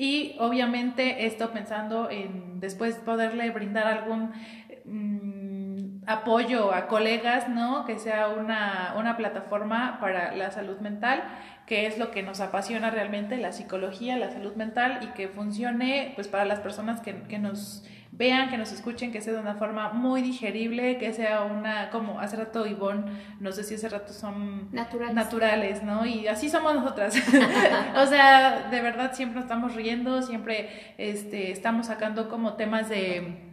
Y 0.00 0.34
obviamente 0.38 1.26
esto 1.26 1.50
pensando 1.50 2.08
en 2.08 2.58
después 2.58 2.94
poderle 2.94 3.50
brindar 3.50 3.86
algún 3.86 4.30
mm, 4.86 5.29
apoyo 6.10 6.74
a 6.74 6.88
colegas, 6.88 7.48
¿no? 7.48 7.84
Que 7.84 7.98
sea 7.98 8.28
una, 8.28 8.94
una 8.98 9.16
plataforma 9.16 9.98
para 10.00 10.34
la 10.34 10.50
salud 10.50 10.78
mental, 10.80 11.22
que 11.66 11.86
es 11.86 11.98
lo 11.98 12.10
que 12.10 12.24
nos 12.24 12.40
apasiona 12.40 12.90
realmente, 12.90 13.36
la 13.36 13.52
psicología, 13.52 14.16
la 14.16 14.30
salud 14.30 14.54
mental, 14.56 14.98
y 15.02 15.06
que 15.08 15.28
funcione 15.28 16.12
pues 16.16 16.26
para 16.26 16.44
las 16.44 16.58
personas 16.58 17.00
que, 17.00 17.22
que 17.22 17.38
nos 17.38 17.84
vean, 18.10 18.50
que 18.50 18.58
nos 18.58 18.72
escuchen, 18.72 19.12
que 19.12 19.20
sea 19.20 19.34
de 19.34 19.38
una 19.38 19.54
forma 19.54 19.92
muy 19.92 20.20
digerible, 20.20 20.98
que 20.98 21.12
sea 21.12 21.42
una, 21.42 21.90
como 21.90 22.18
hace 22.18 22.36
rato 22.36 22.66
Ivonne 22.66 23.04
nos 23.38 23.56
decía 23.56 23.76
hace 23.76 23.88
rato, 23.88 24.12
son 24.12 24.68
naturales, 24.72 25.14
naturales 25.14 25.82
¿no? 25.84 26.04
Y 26.04 26.26
así 26.26 26.48
somos 26.48 26.74
nosotras. 26.74 27.14
o 27.96 28.06
sea, 28.06 28.68
de 28.68 28.80
verdad 28.80 29.12
siempre 29.14 29.36
nos 29.36 29.44
estamos 29.44 29.76
riendo, 29.76 30.22
siempre 30.22 30.94
este, 30.98 31.52
estamos 31.52 31.86
sacando 31.86 32.28
como 32.28 32.54
temas 32.54 32.88
de 32.88 33.46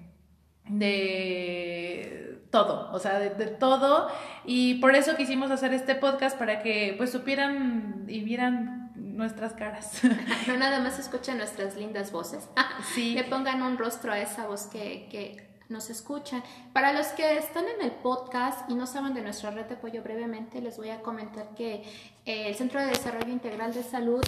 de 0.70 2.27
todo, 2.49 2.89
o 2.91 2.99
sea, 2.99 3.19
de, 3.19 3.29
de, 3.31 3.47
todo. 3.47 4.07
Y 4.45 4.75
por 4.75 4.95
eso 4.95 5.15
quisimos 5.15 5.51
hacer 5.51 5.73
este 5.73 5.95
podcast 5.95 6.38
para 6.38 6.62
que 6.62 6.93
pues 6.97 7.12
supieran 7.12 8.05
y 8.07 8.23
vieran 8.23 8.91
nuestras 8.95 9.53
caras. 9.53 10.01
no 10.47 10.57
nada 10.57 10.79
más 10.79 10.99
escuchen 10.99 11.38
nuestras 11.38 11.75
lindas 11.75 12.12
voces. 12.12 12.47
sí. 12.93 13.13
Le 13.13 13.23
pongan 13.23 13.62
un 13.62 13.77
rostro 13.77 14.12
a 14.12 14.19
esa 14.19 14.47
voz 14.47 14.67
que, 14.67 15.07
que 15.12 15.47
nos 15.69 15.89
escuchan. 15.89 16.43
Para 16.71 16.93
los 16.93 17.07
que 17.07 17.38
están 17.38 17.65
en 17.67 17.81
el 17.81 17.91
podcast 17.91 18.69
y 18.69 18.75
no 18.75 18.86
saben 18.86 19.13
de 19.13 19.21
nuestra 19.21 19.51
red 19.51 19.65
de 19.65 19.75
apoyo 19.75 20.01
brevemente, 20.01 20.62
les 20.62 20.77
voy 20.77 20.89
a 20.89 21.01
comentar 21.01 21.49
que 21.55 21.83
eh, 22.25 22.47
el 22.47 22.55
Centro 22.55 22.79
de 22.79 22.88
Desarrollo 22.88 23.31
Integral 23.31 23.73
de 23.73 23.83
Salud 23.83 24.23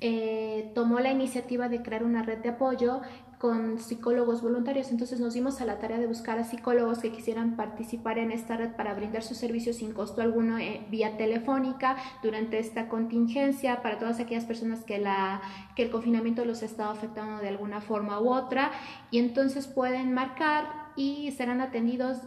eh, 0.00 0.72
tomó 0.74 0.98
la 0.98 1.10
iniciativa 1.10 1.68
de 1.68 1.82
crear 1.82 2.02
una 2.02 2.22
red 2.22 2.38
de 2.38 2.50
apoyo 2.50 3.02
con 3.42 3.80
psicólogos 3.80 4.40
voluntarios. 4.40 4.92
Entonces 4.92 5.18
nos 5.18 5.34
dimos 5.34 5.60
a 5.60 5.64
la 5.64 5.80
tarea 5.80 5.98
de 5.98 6.06
buscar 6.06 6.38
a 6.38 6.44
psicólogos 6.44 7.00
que 7.00 7.10
quisieran 7.10 7.56
participar 7.56 8.18
en 8.18 8.30
esta 8.30 8.56
red 8.56 8.70
para 8.76 8.94
brindar 8.94 9.24
sus 9.24 9.36
servicios 9.36 9.78
sin 9.78 9.92
costo 9.92 10.22
alguno 10.22 10.58
eh, 10.58 10.86
vía 10.92 11.16
telefónica 11.16 11.96
durante 12.22 12.60
esta 12.60 12.88
contingencia 12.88 13.82
para 13.82 13.98
todas 13.98 14.20
aquellas 14.20 14.44
personas 14.44 14.84
que, 14.84 14.98
la, 14.98 15.42
que 15.74 15.82
el 15.82 15.90
confinamiento 15.90 16.44
los 16.44 16.62
ha 16.62 16.66
estado 16.66 16.92
afectando 16.92 17.42
de 17.42 17.48
alguna 17.48 17.80
forma 17.80 18.20
u 18.20 18.32
otra. 18.32 18.70
Y 19.10 19.18
entonces 19.18 19.66
pueden 19.66 20.14
marcar 20.14 20.92
y 20.94 21.32
serán 21.32 21.60
atendidos 21.60 22.18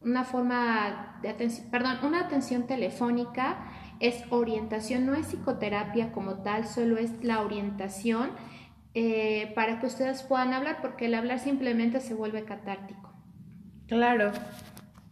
una 0.00 0.24
forma 0.24 1.20
de 1.22 1.28
atención, 1.28 1.70
perdón, 1.70 1.98
una 2.02 2.22
atención 2.22 2.64
telefónica 2.66 3.70
es 4.00 4.24
orientación, 4.30 5.06
no 5.06 5.14
es 5.14 5.26
psicoterapia 5.26 6.10
como 6.10 6.38
tal, 6.42 6.66
solo 6.66 6.98
es 6.98 7.22
la 7.22 7.42
orientación 7.42 8.30
eh, 9.00 9.52
para 9.54 9.78
que 9.78 9.86
ustedes 9.86 10.24
puedan 10.24 10.52
hablar, 10.52 10.78
porque 10.82 11.06
el 11.06 11.14
hablar 11.14 11.38
simplemente 11.38 12.00
se 12.00 12.14
vuelve 12.14 12.42
catártico. 12.42 13.12
Claro. 13.86 14.32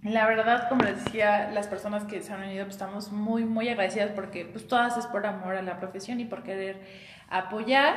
La 0.03 0.27
verdad, 0.27 0.69
como 0.69 0.83
les 0.83 1.05
decía, 1.05 1.53
las 1.53 1.69
personas 1.69 2.03
que 2.03 2.21
se 2.21 2.33
han 2.33 2.43
unido, 2.43 2.65
pues, 2.65 2.75
estamos 2.75 3.13
muy, 3.13 3.45
muy 3.45 3.69
agradecidas 3.69 4.11
porque 4.11 4.45
pues 4.45 4.67
todas 4.67 4.97
es 4.97 5.07
por 5.07 5.25
amor 5.25 5.55
a 5.55 5.63
la 5.63 5.79
profesión 5.79 6.19
y 6.19 6.25
por 6.25 6.43
querer 6.43 6.81
apoyar. 7.29 7.95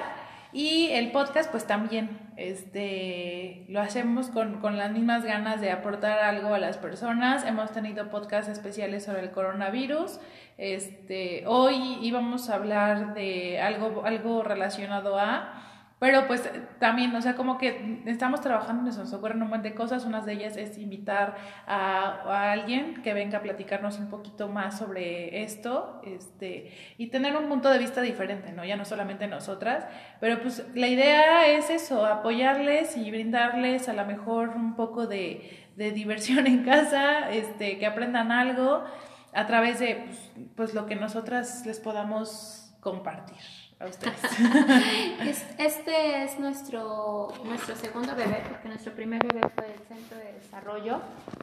Y 0.54 0.90
el 0.92 1.12
podcast, 1.12 1.50
pues 1.50 1.66
también, 1.66 2.20
este, 2.38 3.66
lo 3.68 3.82
hacemos 3.82 4.28
con, 4.28 4.62
con, 4.62 4.78
las 4.78 4.92
mismas 4.92 5.26
ganas 5.26 5.60
de 5.60 5.72
aportar 5.72 6.20
algo 6.20 6.54
a 6.54 6.60
las 6.60 6.78
personas. 6.78 7.48
Hemos 7.48 7.72
tenido 7.72 8.12
podcasts 8.12 8.52
especiales 8.52 9.06
sobre 9.06 9.22
el 9.22 9.32
coronavirus. 9.32 10.20
Este, 10.60 11.46
hoy 11.48 11.98
íbamos 12.04 12.52
a 12.52 12.56
hablar 12.56 13.16
de 13.16 13.60
algo, 13.60 14.06
algo 14.06 14.44
relacionado 14.44 15.18
a 15.18 15.66
pero 16.00 16.28
pues 16.28 16.50
también, 16.80 17.14
o 17.14 17.22
sea, 17.22 17.36
como 17.36 17.58
que 17.58 18.02
estamos 18.06 18.40
trabajando, 18.40 18.84
nos 18.90 19.14
ocurren 19.14 19.42
un 19.42 19.50
montón 19.50 19.64
de 19.64 19.76
cosas. 19.76 20.06
Una 20.06 20.22
de 20.22 20.34
ellas 20.34 20.56
es 20.56 20.78
invitar 20.78 21.36
a, 21.68 22.52
alguien 22.52 23.02
que 23.04 23.14
venga 23.14 23.40
a 23.40 23.42
platicarnos 23.42 24.00
un 24.00 24.10
poquito 24.10 24.48
más 24.48 24.78
sobre 24.78 25.44
esto 25.44 26.02
este, 26.06 26.72
y 26.98 27.08
tener 27.08 27.36
un 27.36 27.50
punto 27.50 27.70
de 27.70 27.80
vista 27.80 28.02
diferente, 28.02 28.54
¿no? 28.54 28.64
Ya 28.64 28.78
no 28.78 28.86
solamente 28.86 29.28
nosotras, 29.28 29.86
pero 30.22 30.42
pues 30.42 30.66
la 30.74 30.88
idea 30.88 31.48
es 31.48 31.70
eso, 31.70 32.06
apoyarles 32.06 32.96
y 32.96 33.12
brindarles 33.12 33.90
a 33.90 33.94
lo 33.94 34.06
mejor 34.06 34.50
un 34.50 34.76
poco 34.78 35.06
de, 35.06 35.68
de 35.76 35.92
diversión 35.92 36.48
en 36.48 36.64
casa, 36.64 37.30
este, 37.30 37.78
que 37.78 37.86
aprendan 37.86 38.32
algo 38.32 38.86
a 39.34 39.46
través 39.48 39.80
de 39.80 40.06
pues, 40.06 40.32
pues 40.56 40.74
lo 40.74 40.86
que 40.86 40.96
nosotras 40.96 41.66
les 41.66 41.80
podamos 41.80 42.74
compartir 42.80 43.59
a 43.80 43.86
ustedes. 43.88 45.46
este 45.58 46.24
es 46.24 46.40
nuestro, 46.40 47.30
nuestro 47.46 47.76
segundo 47.76 48.16
bebé, 48.16 48.44
porque 48.50 48.68
nuestro 48.68 48.94
primer 48.94 49.22
bebé 49.26 49.48
fue 49.56 49.74
el 49.74 49.80
centro 49.88 50.18
de 50.18 50.34
desarrollo 50.34 51.00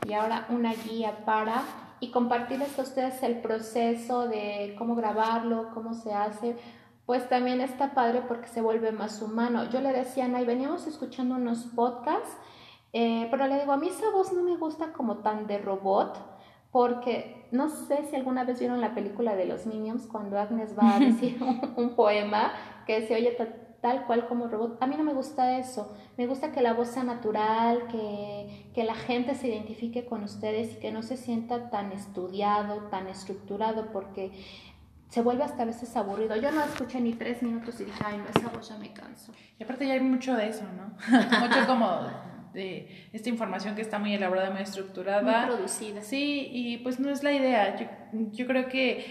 y 0.06 0.12
ahora 0.12 0.46
una 0.50 0.74
guía 0.74 1.24
para 1.24 1.62
y 2.00 2.10
compartirles 2.10 2.78
a 2.78 2.82
ustedes 2.82 3.22
el 3.22 3.40
proceso 3.40 4.28
de 4.28 4.74
cómo 4.78 4.94
grabarlo, 4.94 5.70
cómo 5.72 5.94
se 5.94 6.12
hace, 6.12 6.56
pues 7.06 7.28
también 7.28 7.60
está 7.60 7.94
padre 7.94 8.22
porque 8.28 8.48
se 8.48 8.60
vuelve 8.60 8.92
más 8.92 9.22
humano. 9.22 9.70
Yo 9.70 9.80
le 9.80 9.92
decía 9.92 10.24
a 10.24 10.26
Ana, 10.26 10.42
y 10.42 10.44
veníamos 10.44 10.86
escuchando 10.86 11.36
unos 11.36 11.64
podcasts, 11.74 12.36
eh, 12.92 13.28
pero 13.30 13.46
le 13.46 13.60
digo, 13.60 13.72
a 13.72 13.76
mí 13.76 13.88
esa 13.88 14.10
voz 14.10 14.32
no 14.32 14.42
me 14.42 14.56
gusta 14.56 14.92
como 14.92 15.18
tan 15.18 15.46
de 15.46 15.58
robot, 15.58 16.18
porque 16.70 17.35
no 17.50 17.68
sé 17.68 18.04
si 18.08 18.16
alguna 18.16 18.44
vez 18.44 18.58
vieron 18.58 18.80
la 18.80 18.94
película 18.94 19.36
de 19.36 19.46
los 19.46 19.66
Minions 19.66 20.06
cuando 20.06 20.38
Agnes 20.38 20.76
va 20.78 20.96
a 20.96 21.00
decir 21.00 21.38
un, 21.76 21.94
poema 21.94 22.52
que 22.86 23.06
se 23.06 23.14
oye 23.14 23.36
tal 23.80 24.06
cual 24.06 24.26
como 24.26 24.48
robot. 24.48 24.82
A 24.82 24.86
mí 24.86 24.96
no 24.96 25.04
me 25.04 25.14
gusta 25.14 25.58
eso. 25.58 25.96
Me 26.16 26.26
gusta 26.26 26.52
que 26.52 26.60
la 26.60 26.74
voz 26.74 26.88
sea 26.88 27.04
natural, 27.04 27.86
que, 27.88 28.70
que 28.74 28.84
la 28.84 28.94
gente 28.94 29.34
se 29.34 29.48
identifique 29.48 30.06
con 30.06 30.24
ustedes 30.24 30.74
y 30.74 30.80
que 30.80 30.92
no 30.92 31.02
se 31.02 31.16
sienta 31.16 31.70
tan 31.70 31.92
estudiado, 31.92 32.88
tan 32.90 33.06
estructurado, 33.06 33.92
porque 33.92 34.32
se 35.08 35.22
vuelve 35.22 35.44
hasta 35.44 35.62
a 35.62 35.66
veces 35.66 35.96
aburrido. 35.96 36.36
Yo 36.36 36.50
no 36.50 36.64
escuché 36.64 37.00
ni 37.00 37.12
tres 37.12 37.42
minutos 37.42 37.80
y 37.80 37.84
dije, 37.84 38.02
ay, 38.04 38.18
no, 38.18 38.24
esa 38.28 38.48
voz 38.48 38.68
ya 38.68 38.76
me 38.76 38.92
canso. 38.92 39.32
Y 39.58 39.62
aparte 39.62 39.86
ya 39.86 39.94
hay 39.94 40.00
mucho 40.00 40.34
de 40.34 40.48
eso, 40.48 40.64
¿no? 40.76 40.96
mucho 41.40 41.66
como 41.66 41.86
de 42.56 43.08
esta 43.12 43.28
información 43.28 43.76
que 43.76 43.82
está 43.82 43.98
muy 44.00 44.14
elaborada, 44.14 44.50
muy 44.50 44.62
estructurada. 44.62 45.46
Muy 45.46 45.54
producida. 45.54 46.00
Sí, 46.00 46.48
y 46.52 46.78
pues 46.78 46.98
no 46.98 47.10
es 47.10 47.22
la 47.22 47.32
idea. 47.32 47.76
Yo, 47.76 47.86
yo 48.32 48.46
creo 48.46 48.66
que 48.68 49.06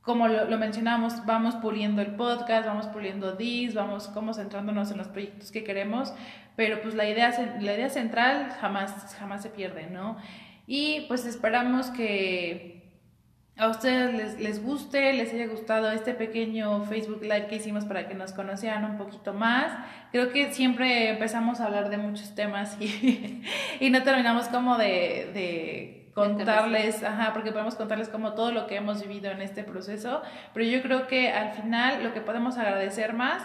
como 0.00 0.26
lo, 0.26 0.46
lo, 0.46 0.56
mencionamos, 0.56 1.26
vamos 1.26 1.56
puliendo 1.56 2.00
el 2.00 2.14
podcast, 2.14 2.66
vamos 2.66 2.86
puliendo 2.86 3.32
DIS, 3.32 3.74
vamos 3.74 4.08
como 4.08 4.32
centrándonos 4.32 4.90
en 4.90 4.96
los 4.96 5.08
proyectos 5.08 5.50
que 5.50 5.64
queremos, 5.64 6.14
pero 6.56 6.80
pues 6.80 6.94
la 6.94 7.06
idea, 7.06 7.30
la 7.60 7.74
idea 7.74 7.90
central 7.90 8.50
jamás, 8.58 9.14
jamás 9.18 9.42
se 9.42 9.50
pierde, 9.50 9.88
¿no? 9.90 10.16
Y 10.66 11.02
pues 11.08 11.26
esperamos 11.26 11.90
que 11.90 12.87
a 13.58 13.68
ustedes 13.68 14.14
les, 14.14 14.40
les, 14.40 14.64
guste, 14.64 15.12
les 15.12 15.32
haya 15.32 15.46
gustado 15.48 15.90
este 15.90 16.14
pequeño 16.14 16.84
Facebook 16.84 17.22
Live 17.22 17.48
que 17.48 17.56
hicimos 17.56 17.84
para 17.84 18.06
que 18.06 18.14
nos 18.14 18.32
conocieran 18.32 18.84
un 18.84 18.96
poquito 18.96 19.34
más. 19.34 19.72
Creo 20.12 20.32
que 20.32 20.52
siempre 20.52 21.10
empezamos 21.10 21.60
a 21.60 21.66
hablar 21.66 21.90
de 21.90 21.98
muchos 21.98 22.34
temas 22.34 22.76
y, 22.80 23.42
y 23.80 23.90
no 23.90 24.02
terminamos 24.04 24.46
como 24.46 24.78
de, 24.78 25.30
de 25.34 26.10
contarles, 26.14 27.02
ajá, 27.02 27.32
porque 27.32 27.52
podemos 27.52 27.76
contarles 27.76 28.08
como 28.08 28.32
todo 28.34 28.50
lo 28.50 28.66
que 28.66 28.76
hemos 28.76 29.02
vivido 29.02 29.30
en 29.30 29.40
este 29.40 29.62
proceso, 29.62 30.22
pero 30.52 30.66
yo 30.66 30.82
creo 30.82 31.06
que 31.06 31.30
al 31.30 31.52
final 31.52 32.02
lo 32.02 32.12
que 32.12 32.20
podemos 32.20 32.58
agradecer 32.58 33.12
más, 33.12 33.42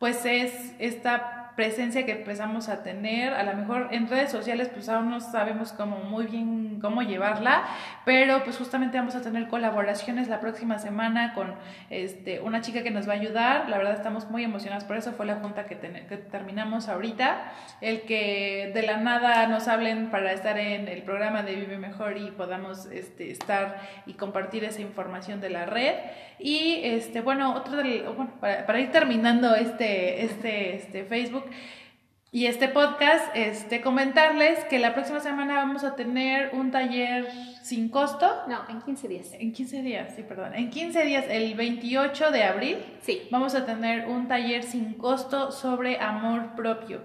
pues 0.00 0.24
es 0.24 0.74
esta 0.80 1.37
presencia 1.58 2.06
que 2.06 2.12
empezamos 2.12 2.68
a 2.68 2.84
tener, 2.84 3.34
a 3.34 3.42
lo 3.42 3.52
mejor 3.54 3.88
en 3.90 4.08
redes 4.08 4.30
sociales 4.30 4.70
pues 4.72 4.88
aún 4.88 5.10
no 5.10 5.18
sabemos 5.18 5.72
cómo 5.72 5.96
muy 5.96 6.26
bien 6.26 6.78
cómo 6.80 7.02
llevarla, 7.02 7.64
pero 8.04 8.44
pues 8.44 8.56
justamente 8.56 8.96
vamos 8.96 9.16
a 9.16 9.22
tener 9.22 9.48
colaboraciones 9.48 10.28
la 10.28 10.38
próxima 10.38 10.78
semana 10.78 11.34
con 11.34 11.56
este, 11.90 12.38
una 12.38 12.60
chica 12.60 12.84
que 12.84 12.92
nos 12.92 13.08
va 13.08 13.14
a 13.14 13.16
ayudar, 13.16 13.68
la 13.68 13.76
verdad 13.76 13.94
estamos 13.94 14.30
muy 14.30 14.44
emocionados 14.44 14.84
por 14.84 14.98
eso, 14.98 15.10
fue 15.14 15.26
la 15.26 15.40
junta 15.40 15.66
que, 15.66 15.76
que 15.76 16.16
terminamos 16.16 16.88
ahorita, 16.88 17.50
el 17.80 18.02
que 18.02 18.70
de 18.72 18.82
la 18.82 18.98
nada 18.98 19.48
nos 19.48 19.66
hablen 19.66 20.10
para 20.10 20.32
estar 20.32 20.58
en 20.58 20.86
el 20.86 21.02
programa 21.02 21.42
de 21.42 21.56
Vive 21.56 21.76
Mejor 21.76 22.18
y 22.18 22.30
podamos 22.30 22.86
este, 22.86 23.32
estar 23.32 23.80
y 24.06 24.12
compartir 24.12 24.62
esa 24.62 24.80
información 24.80 25.40
de 25.40 25.50
la 25.50 25.66
red. 25.66 25.96
Y 26.38 26.80
este, 26.82 27.20
bueno, 27.20 27.54
otro 27.54 27.76
bueno, 27.76 28.30
para, 28.40 28.66
para, 28.66 28.80
ir 28.80 28.90
terminando 28.90 29.54
este, 29.54 30.24
este, 30.24 30.76
este 30.76 31.04
Facebook, 31.04 31.44
y 32.30 32.44
este 32.44 32.68
podcast, 32.68 33.34
este, 33.34 33.80
comentarles 33.80 34.62
que 34.66 34.78
la 34.78 34.92
próxima 34.92 35.18
semana 35.18 35.54
vamos 35.54 35.82
a 35.82 35.96
tener 35.96 36.50
un 36.52 36.70
taller 36.70 37.26
sin 37.62 37.88
costo. 37.88 38.30
No, 38.48 38.68
en 38.68 38.82
15 38.82 39.08
días. 39.08 39.32
En 39.32 39.50
15 39.50 39.80
días, 39.82 40.12
sí, 40.14 40.22
perdón. 40.24 40.54
En 40.54 40.68
15 40.68 41.04
días, 41.04 41.24
el 41.30 41.54
28 41.54 42.30
de 42.30 42.42
abril, 42.42 42.76
sí. 43.00 43.22
vamos 43.30 43.54
a 43.54 43.64
tener 43.64 44.08
un 44.08 44.28
taller 44.28 44.62
sin 44.62 44.92
costo 44.94 45.52
sobre 45.52 46.00
amor 46.00 46.54
propio. 46.54 47.00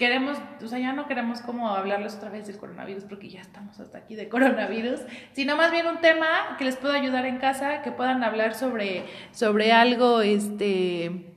Queremos, 0.00 0.38
o 0.64 0.66
sea, 0.66 0.78
ya 0.78 0.94
no 0.94 1.06
queremos 1.06 1.42
como 1.42 1.68
hablarles 1.68 2.14
otra 2.14 2.30
vez 2.30 2.46
del 2.46 2.56
coronavirus 2.56 3.04
porque 3.04 3.28
ya 3.28 3.42
estamos 3.42 3.78
hasta 3.78 3.98
aquí 3.98 4.14
de 4.14 4.30
coronavirus, 4.30 5.00
sino 5.32 5.56
más 5.56 5.70
bien 5.70 5.86
un 5.86 5.98
tema 5.98 6.56
que 6.56 6.64
les 6.64 6.76
pueda 6.76 6.94
ayudar 6.94 7.26
en 7.26 7.36
casa, 7.36 7.82
que 7.82 7.92
puedan 7.92 8.24
hablar 8.24 8.54
sobre, 8.54 9.04
sobre 9.30 9.72
algo, 9.72 10.22
este, 10.22 11.34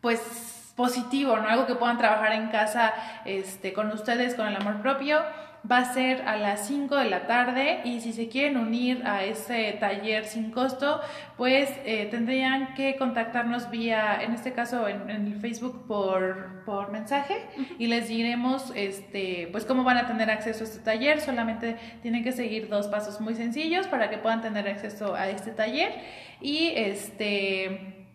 pues 0.00 0.72
positivo, 0.74 1.36
¿no? 1.36 1.48
Algo 1.48 1.66
que 1.66 1.76
puedan 1.76 1.96
trabajar 1.96 2.32
en 2.32 2.48
casa 2.48 2.92
este, 3.24 3.72
con 3.72 3.92
ustedes, 3.92 4.34
con 4.34 4.48
el 4.48 4.56
amor 4.56 4.82
propio. 4.82 5.20
Va 5.68 5.78
a 5.78 5.92
ser 5.92 6.22
a 6.22 6.36
las 6.36 6.66
5 6.68 6.96
de 6.96 7.10
la 7.10 7.26
tarde 7.26 7.80
y 7.84 8.00
si 8.00 8.12
se 8.12 8.28
quieren 8.28 8.56
unir 8.56 9.02
a 9.06 9.24
ese 9.24 9.76
taller 9.78 10.24
sin 10.24 10.50
costo, 10.50 11.00
pues 11.36 11.70
eh, 11.84 12.08
tendrían 12.10 12.72
que 12.74 12.96
contactarnos 12.96 13.70
vía, 13.70 14.22
en 14.22 14.32
este 14.32 14.52
caso 14.52 14.88
en, 14.88 15.10
el 15.10 15.36
Facebook 15.36 15.86
por, 15.86 16.64
por 16.64 16.90
mensaje 16.90 17.46
y 17.78 17.88
les 17.88 18.08
diremos 18.08 18.72
este, 18.74 19.48
pues 19.52 19.66
cómo 19.66 19.84
van 19.84 19.98
a 19.98 20.06
tener 20.06 20.30
acceso 20.30 20.64
a 20.64 20.66
este 20.66 20.78
taller. 20.80 21.20
Solamente 21.20 21.76
tienen 22.00 22.24
que 22.24 22.32
seguir 22.32 22.68
dos 22.68 22.88
pasos 22.88 23.20
muy 23.20 23.34
sencillos 23.34 23.86
para 23.86 24.08
que 24.08 24.16
puedan 24.16 24.40
tener 24.40 24.66
acceso 24.66 25.14
a 25.14 25.28
este 25.28 25.50
taller 25.50 25.92
y 26.40 26.72
este, 26.74 28.06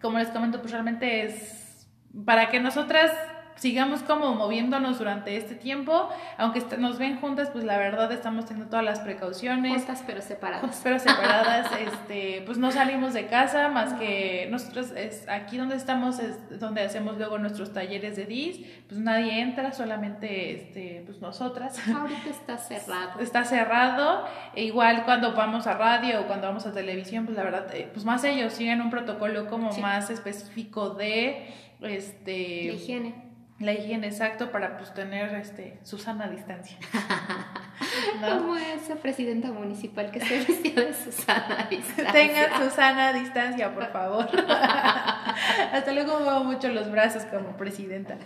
como 0.00 0.18
les 0.18 0.28
comento, 0.28 0.60
pues 0.60 0.72
realmente 0.72 1.24
es 1.24 1.86
para 2.24 2.48
que 2.48 2.60
nosotras 2.60 3.12
sigamos 3.58 4.02
como 4.02 4.34
moviéndonos 4.34 4.98
durante 4.98 5.36
este 5.36 5.54
tiempo, 5.54 6.08
aunque 6.36 6.62
nos 6.78 6.98
ven 6.98 7.20
juntas, 7.20 7.50
pues 7.50 7.64
la 7.64 7.76
verdad 7.76 8.10
estamos 8.12 8.46
teniendo 8.46 8.70
todas 8.70 8.84
las 8.84 9.00
precauciones. 9.00 9.72
Juntas 9.72 10.02
pero 10.06 10.22
separadas. 10.22 10.60
Juntas 10.60 10.80
pero 10.82 10.98
separadas, 10.98 11.70
este, 11.80 12.42
pues 12.46 12.58
no 12.58 12.70
salimos 12.70 13.14
de 13.14 13.26
casa 13.26 13.68
más 13.68 13.94
que 13.94 14.48
nosotros, 14.50 14.92
es, 14.92 15.28
aquí 15.28 15.58
donde 15.58 15.76
estamos 15.76 16.18
es 16.20 16.60
donde 16.60 16.82
hacemos 16.82 17.18
luego 17.18 17.38
nuestros 17.38 17.72
talleres 17.72 18.16
de 18.16 18.26
DIS, 18.26 18.60
pues 18.88 19.00
nadie 19.00 19.40
entra, 19.40 19.72
solamente 19.72 20.54
este, 20.54 21.02
pues 21.04 21.20
nosotras. 21.20 21.78
Ahorita 21.88 22.30
está 22.30 22.58
cerrado. 22.58 23.18
Está 23.28 23.44
cerrado, 23.44 24.24
e 24.54 24.64
igual 24.64 25.04
cuando 25.04 25.34
vamos 25.34 25.66
a 25.66 25.74
radio 25.74 26.20
o 26.20 26.26
cuando 26.26 26.46
vamos 26.46 26.66
a 26.66 26.72
televisión, 26.72 27.24
pues 27.24 27.36
la 27.36 27.42
verdad, 27.42 27.74
eh, 27.74 27.88
pues 27.92 28.04
más 28.04 28.22
ellos 28.24 28.52
siguen 28.52 28.80
un 28.80 28.90
protocolo 28.90 29.46
como 29.48 29.72
más 29.78 30.10
específico 30.10 30.90
de 30.90 31.48
este... 31.80 32.66
La 32.66 32.72
higiene 32.74 33.27
la 33.60 33.72
higiene 33.72 34.06
exacto 34.06 34.52
para 34.52 34.76
pues 34.76 34.94
tener 34.94 35.34
este 35.34 35.78
su 35.82 35.98
sana 35.98 36.28
distancia. 36.28 36.78
Como 38.20 38.56
esa 38.56 38.96
presidenta 38.96 39.50
municipal 39.52 40.10
que 40.10 40.18
esté 40.18 40.38
vestida 40.38 40.82
de 40.82 40.94
Susana 40.94 41.66
distancia. 41.70 42.12
Tengan 42.12 42.62
su 42.62 42.74
sana 42.74 43.12
distancia, 43.12 43.74
por 43.74 43.90
favor. 43.92 44.28
Hasta 45.72 45.92
luego 45.92 46.20
muevo 46.20 46.44
mucho 46.44 46.68
los 46.68 46.90
brazos 46.90 47.24
como 47.24 47.56
presidenta. 47.56 48.16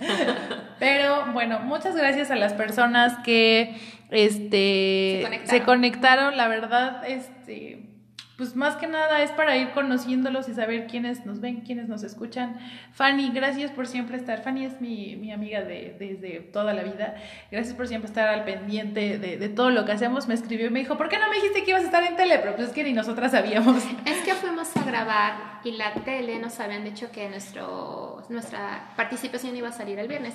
Pero 0.78 1.32
bueno, 1.32 1.60
muchas 1.60 1.94
gracias 1.94 2.30
a 2.30 2.36
las 2.36 2.54
personas 2.54 3.18
que 3.24 3.76
este 4.10 5.18
se 5.18 5.22
conectaron, 5.22 5.48
se 5.48 5.62
conectaron 5.64 6.36
la 6.36 6.48
verdad, 6.48 7.04
este 7.06 7.91
pues 8.36 8.56
más 8.56 8.76
que 8.76 8.86
nada 8.86 9.22
es 9.22 9.30
para 9.30 9.56
ir 9.56 9.70
conociéndolos 9.72 10.48
y 10.48 10.54
saber 10.54 10.86
quiénes 10.86 11.26
nos 11.26 11.40
ven, 11.40 11.60
quiénes 11.60 11.88
nos 11.88 12.02
escuchan. 12.02 12.58
Fanny, 12.92 13.30
gracias 13.30 13.70
por 13.70 13.86
siempre 13.86 14.16
estar. 14.16 14.42
Fanny 14.42 14.64
es 14.64 14.80
mi, 14.80 15.16
mi 15.16 15.32
amiga 15.32 15.62
de, 15.62 15.94
desde 15.98 16.40
toda 16.40 16.72
la 16.72 16.82
vida. 16.82 17.14
Gracias 17.50 17.74
por 17.74 17.88
siempre 17.88 18.08
estar 18.08 18.28
al 18.28 18.44
pendiente 18.44 19.18
de, 19.18 19.36
de, 19.36 19.48
todo 19.50 19.70
lo 19.70 19.84
que 19.84 19.92
hacemos. 19.92 20.28
Me 20.28 20.34
escribió 20.34 20.66
y 20.66 20.70
me 20.70 20.80
dijo, 20.80 20.96
¿por 20.96 21.08
qué 21.08 21.18
no 21.18 21.28
me 21.28 21.36
dijiste 21.36 21.62
que 21.62 21.70
ibas 21.70 21.82
a 21.82 21.86
estar 21.86 22.02
en 22.04 22.16
tele? 22.16 22.38
Pero 22.38 22.56
pues 22.56 22.68
es 22.68 22.74
que 22.74 22.84
ni 22.84 22.92
nosotras 22.92 23.32
sabíamos. 23.32 23.82
Es 24.06 24.24
que 24.24 24.34
fuimos 24.34 24.76
a 24.76 24.84
grabar 24.84 25.60
y 25.64 25.72
la 25.72 25.92
tele 25.94 26.38
nos 26.38 26.58
habían 26.58 26.84
dicho 26.84 27.10
que 27.12 27.28
nuestro, 27.28 28.24
nuestra 28.28 28.92
participación 28.96 29.54
iba 29.56 29.68
a 29.68 29.72
salir 29.72 29.98
el 29.98 30.08
viernes. 30.08 30.34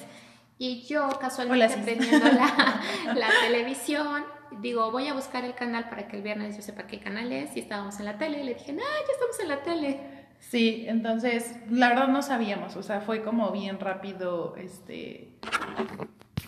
Y 0.59 0.83
yo 0.87 1.09
casualmente 1.19 1.73
aprendiendo 1.73 2.25
la, 2.25 2.81
la 3.15 3.29
televisión 3.41 4.23
digo, 4.61 4.91
voy 4.91 5.07
a 5.07 5.13
buscar 5.13 5.45
el 5.45 5.53
canal 5.53 5.89
para 5.89 6.07
que 6.07 6.17
el 6.17 6.23
viernes 6.23 6.55
yo 6.55 6.61
sepa 6.61 6.87
qué 6.87 6.99
canal 6.99 7.31
es. 7.31 7.55
Y 7.55 7.59
estábamos 7.59 7.99
en 7.99 8.05
la 8.05 8.17
tele. 8.17 8.41
Y 8.41 8.43
le 8.43 8.53
dije, 8.53 8.73
no, 8.73 8.81
ya 8.81 9.13
estamos 9.13 9.39
en 9.39 9.47
la 9.47 9.63
tele. 9.63 9.99
Sí, 10.39 10.85
entonces, 10.87 11.55
la 11.69 11.89
verdad 11.89 12.07
no 12.07 12.21
sabíamos. 12.21 12.75
O 12.75 12.83
sea, 12.83 13.01
fue 13.01 13.23
como 13.23 13.51
bien 13.51 13.79
rápido, 13.79 14.55
este. 14.57 15.33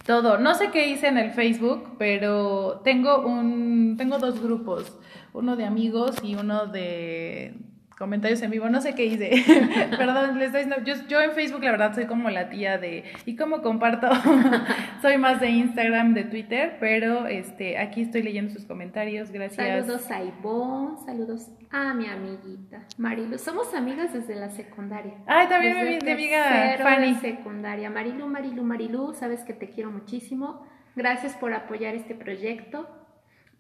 Todo. 0.06 0.38
No 0.38 0.56
sé 0.56 0.72
qué 0.72 0.88
hice 0.88 1.08
en 1.08 1.18
el 1.18 1.32
Facebook, 1.32 1.96
pero 1.98 2.82
tengo 2.84 3.26
un. 3.26 3.96
Tengo 3.98 4.20
dos 4.20 4.42
grupos. 4.42 4.98
Uno 5.34 5.56
de 5.56 5.66
amigos 5.66 6.16
y 6.24 6.36
uno 6.36 6.66
de 6.68 7.56
comentarios 8.00 8.42
en 8.42 8.50
vivo, 8.50 8.70
no 8.70 8.80
sé 8.80 8.96
qué 8.96 9.06
hice. 9.06 9.44
Perdón, 9.98 10.40
les 10.40 10.54
doy, 10.54 10.64
yo, 10.86 10.96
yo 11.10 11.22
en 11.22 11.34
Facebook 11.34 11.62
la 11.62 11.72
verdad 11.72 11.94
soy 11.94 12.06
como 12.06 12.30
la 12.30 12.50
tía 12.50 12.78
de, 12.78 13.04
y 13.26 13.36
como 13.36 13.62
comparto, 13.62 14.10
soy 15.02 15.18
más 15.18 15.42
de 15.42 15.50
Instagram, 15.50 16.14
de 16.14 16.24
Twitter, 16.24 16.78
pero 16.80 17.28
este, 17.28 17.78
aquí 17.78 18.02
estoy 18.02 18.24
leyendo 18.24 18.54
sus 18.54 18.66
comentarios, 18.66 19.32
gracias. 19.32 19.86
Saludos 19.86 20.10
a 20.10 20.24
Ivonne, 20.24 20.98
saludos 21.06 21.50
a 21.72 21.94
mi 21.94 22.08
amiguita 22.08 22.86
Marilu, 22.98 23.38
somos 23.38 23.74
amigas 23.76 24.14
desde 24.14 24.36
la 24.36 24.50
secundaria. 24.50 25.16
Ay, 25.28 25.48
también 25.48 25.76
me 25.76 26.00
mi 26.00 26.12
amiga 26.12 26.78
Fanny. 26.82 27.16
secundaria, 27.16 27.90
Marilu, 27.90 28.28
Marilu, 28.28 28.64
Marilu, 28.64 29.14
sabes 29.14 29.44
que 29.44 29.54
te 29.54 29.70
quiero 29.70 29.92
muchísimo, 29.92 30.66
gracias 30.96 31.36
por 31.36 31.54
apoyar 31.54 31.96
este 31.96 32.16
proyecto, 32.16 32.90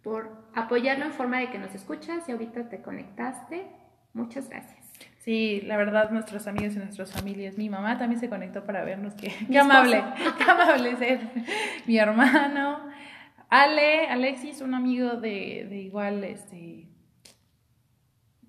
por 0.02 0.48
apoyarlo 0.56 1.04
en 1.04 1.12
forma 1.12 1.40
de 1.40 1.50
que 1.50 1.58
nos 1.58 1.76
escuchas 1.76 2.30
y 2.30 2.32
ahorita 2.32 2.70
te 2.70 2.82
conectaste 2.82 3.79
Muchas 4.14 4.50
gracias. 4.50 4.80
Sí, 5.20 5.62
la 5.66 5.78
verdad, 5.78 6.12
nuestros 6.12 6.48
amigos 6.48 6.76
y 6.76 6.80
nuestras 6.80 7.12
familias. 7.12 7.58
Mi 7.58 7.70
mamá 7.70 7.98
también 7.98 8.20
se 8.20 8.30
conectó 8.30 8.66
para 8.66 8.84
vernos. 8.84 9.14
Qué, 9.14 9.34
qué 9.50 9.60
amable, 9.60 10.04
qué 10.38 10.44
amable 10.50 10.96
ser. 10.98 11.20
Mi 11.86 11.98
hermano. 11.98 12.80
Ale, 13.50 14.08
Alexis, 14.08 14.62
un 14.62 14.74
amigo 14.74 15.14
de, 15.14 15.68
de 15.70 15.78
igual, 15.78 16.24
este, 16.24 16.89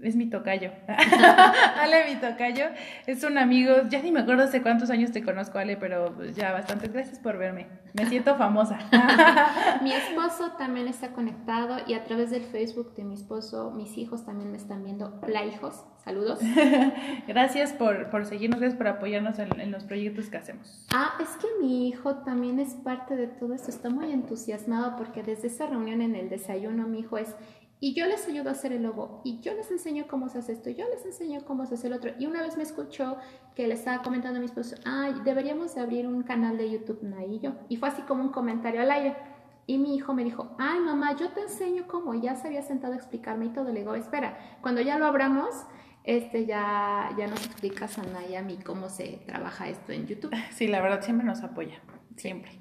es 0.03 0.17
mi 0.17 0.29
tocayo. 0.29 0.73
Ale, 0.87 2.15
mi 2.15 2.21
tocayo, 2.21 2.67
es 3.07 3.25
un 3.25 3.39
amigo, 3.39 3.75
ya 3.89 4.03
ni 4.03 4.11
me 4.11 4.21
acuerdo 4.21 4.45
hace 4.45 4.63
cuántos 4.63 4.91
años 4.91 5.13
te 5.13 5.23
conozco, 5.23 5.59
Ale, 5.59 5.77
pero 5.77 6.23
ya 6.33 6.53
bastantes 6.53 6.93
gracias 6.93 7.19
por 7.19 7.39
verme. 7.39 7.67
Me 7.93 8.07
siento 8.07 8.37
famosa. 8.37 8.79
mi 9.83 9.93
esposo 9.93 10.53
también 10.59 10.89
está 10.89 11.09
conectado 11.13 11.79
y 11.87 11.95
a 11.95 12.05
través 12.05 12.31
del 12.31 12.45
Facebook 12.45 12.95
de 12.95 13.05
mi 13.05 13.15
esposo, 13.15 13.73
mis 13.73 13.99
hijos 13.99 14.25
también 14.25 14.51
me 14.51 14.57
están 14.57 14.85
viendo. 14.85 15.19
Hola, 15.23 15.45
hijos, 15.45 15.85
saludos. 16.05 16.41
gracias 17.27 17.73
por, 17.73 18.11
por 18.11 18.25
seguirnos, 18.27 18.61
gracias 18.61 18.79
por 18.79 18.89
apoyarnos 18.89 19.39
en, 19.39 19.61
en, 19.61 19.71
los 19.73 19.85
proyectos 19.85 20.29
que 20.29 20.37
hacemos. 20.37 20.87
Ah, 20.95 21.15
es 21.21 21.31
que 21.37 21.47
mi 21.61 21.89
hijo 21.89 22.17
también 22.17 22.61
es 22.61 22.75
parte 22.75 23.17
de 23.17 23.27
todo 23.27 23.55
esto, 23.55 23.71
está 23.71 23.91
muy 23.91 24.13
entusiasmado 24.13 24.97
porque 24.97 25.23
desde 25.23 25.49
esa 25.49 25.67
reunión 25.67 26.01
en 26.01 26.15
el 26.15 26.29
desayuno, 26.29 26.87
mi 26.87 27.01
hijo 27.01 27.19
es 27.19 27.35
y 27.83 27.95
yo 27.95 28.07
les 28.07 28.29
ayudo 28.29 28.51
a 28.51 28.53
hacer 28.53 28.73
el 28.73 28.83
logo 28.83 29.23
y 29.25 29.41
yo 29.41 29.55
les 29.55 29.71
enseño 29.71 30.05
cómo 30.07 30.29
se 30.29 30.39
hace 30.39 30.53
esto, 30.53 30.69
yo 30.69 30.87
les 30.89 31.05
enseño 31.07 31.41
cómo 31.47 31.65
se 31.65 31.75
hace 31.75 31.87
el 31.87 31.95
otro. 31.95 32.13
Y 32.19 32.27
una 32.27 32.43
vez 32.43 32.59
me 32.59 32.63
escuchó 32.63 33.17
que 33.55 33.67
le 33.67 33.75
estaba 33.75 34.03
comentando 34.03 34.37
a 34.37 34.41
mi 34.41 34.47
esposo, 34.47 34.77
ay, 34.85 35.15
deberíamos 35.25 35.75
de 35.75 35.81
abrir 35.81 36.07
un 36.07 36.23
canal 36.23 36.59
de 36.59 36.71
YouTube, 36.71 37.01
y 37.29 37.41
yo. 37.41 37.53
Y 37.71 37.77
fue 37.77 37.89
así 37.89 38.03
como 38.03 38.23
un 38.23 38.31
comentario 38.31 38.83
al 38.83 38.91
aire. 38.91 39.17
Y 39.67 39.79
mi 39.79 39.95
hijo 39.95 40.13
me 40.13 40.25
dijo, 40.25 40.55
ay 40.59 40.81
mamá, 40.81 41.17
yo 41.17 41.31
te 41.31 41.41
enseño 41.41 41.87
cómo. 41.87 42.15
Ya 42.15 42.37
se 42.37 42.49
había 42.49 42.63
sentado 42.63 42.93
a 42.93 42.97
explicarme 42.97 43.47
y 43.47 43.51
todo. 43.51 43.73
Le 43.73 43.81
digo, 43.81 43.95
espera, 43.95 44.59
cuando 44.61 44.83
ya 44.83 44.99
lo 44.99 45.07
abramos, 45.07 45.49
este 46.05 46.45
ya, 46.45 47.11
ya 47.17 47.29
nos 47.29 47.47
explicas 47.47 47.99
a 47.99 48.03
Naya 48.03 48.41
a 48.41 48.43
mí 48.43 48.59
cómo 48.59 48.89
se 48.91 49.23
trabaja 49.27 49.69
esto 49.69 49.93
en 49.93 50.07
YouTube. 50.07 50.35
Sí, 50.53 50.67
la 50.67 50.83
verdad 50.83 51.03
siempre 51.03 51.27
nos 51.27 51.43
apoya, 51.43 51.81
siempre 52.17 52.61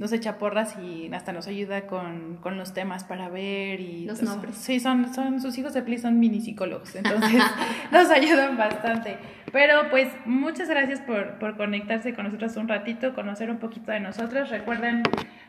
nos 0.00 0.12
echa 0.12 0.38
porras 0.38 0.76
y 0.82 1.12
hasta 1.12 1.30
nos 1.32 1.46
ayuda 1.46 1.82
con, 1.86 2.38
con 2.38 2.56
los 2.56 2.72
temas 2.72 3.04
para 3.04 3.28
ver 3.28 3.80
y 3.80 4.06
los 4.06 4.22
nombres. 4.22 4.56
Sí, 4.56 4.80
son, 4.80 5.14
son 5.14 5.42
sus 5.42 5.58
hijos 5.58 5.74
de 5.74 5.82
Pli 5.82 5.98
son 5.98 6.18
mini 6.18 6.40
psicólogos, 6.40 6.96
entonces 6.96 7.42
nos 7.92 8.08
ayudan 8.08 8.56
bastante. 8.56 9.18
Pero 9.52 9.90
pues 9.90 10.08
muchas 10.24 10.70
gracias 10.70 11.02
por, 11.02 11.38
por 11.38 11.58
conectarse 11.58 12.14
con 12.14 12.24
nosotros 12.24 12.56
un 12.56 12.66
ratito, 12.66 13.14
conocer 13.14 13.50
un 13.50 13.58
poquito 13.58 13.92
de 13.92 14.00
nosotros. 14.00 14.48
Recuerden 14.48 15.02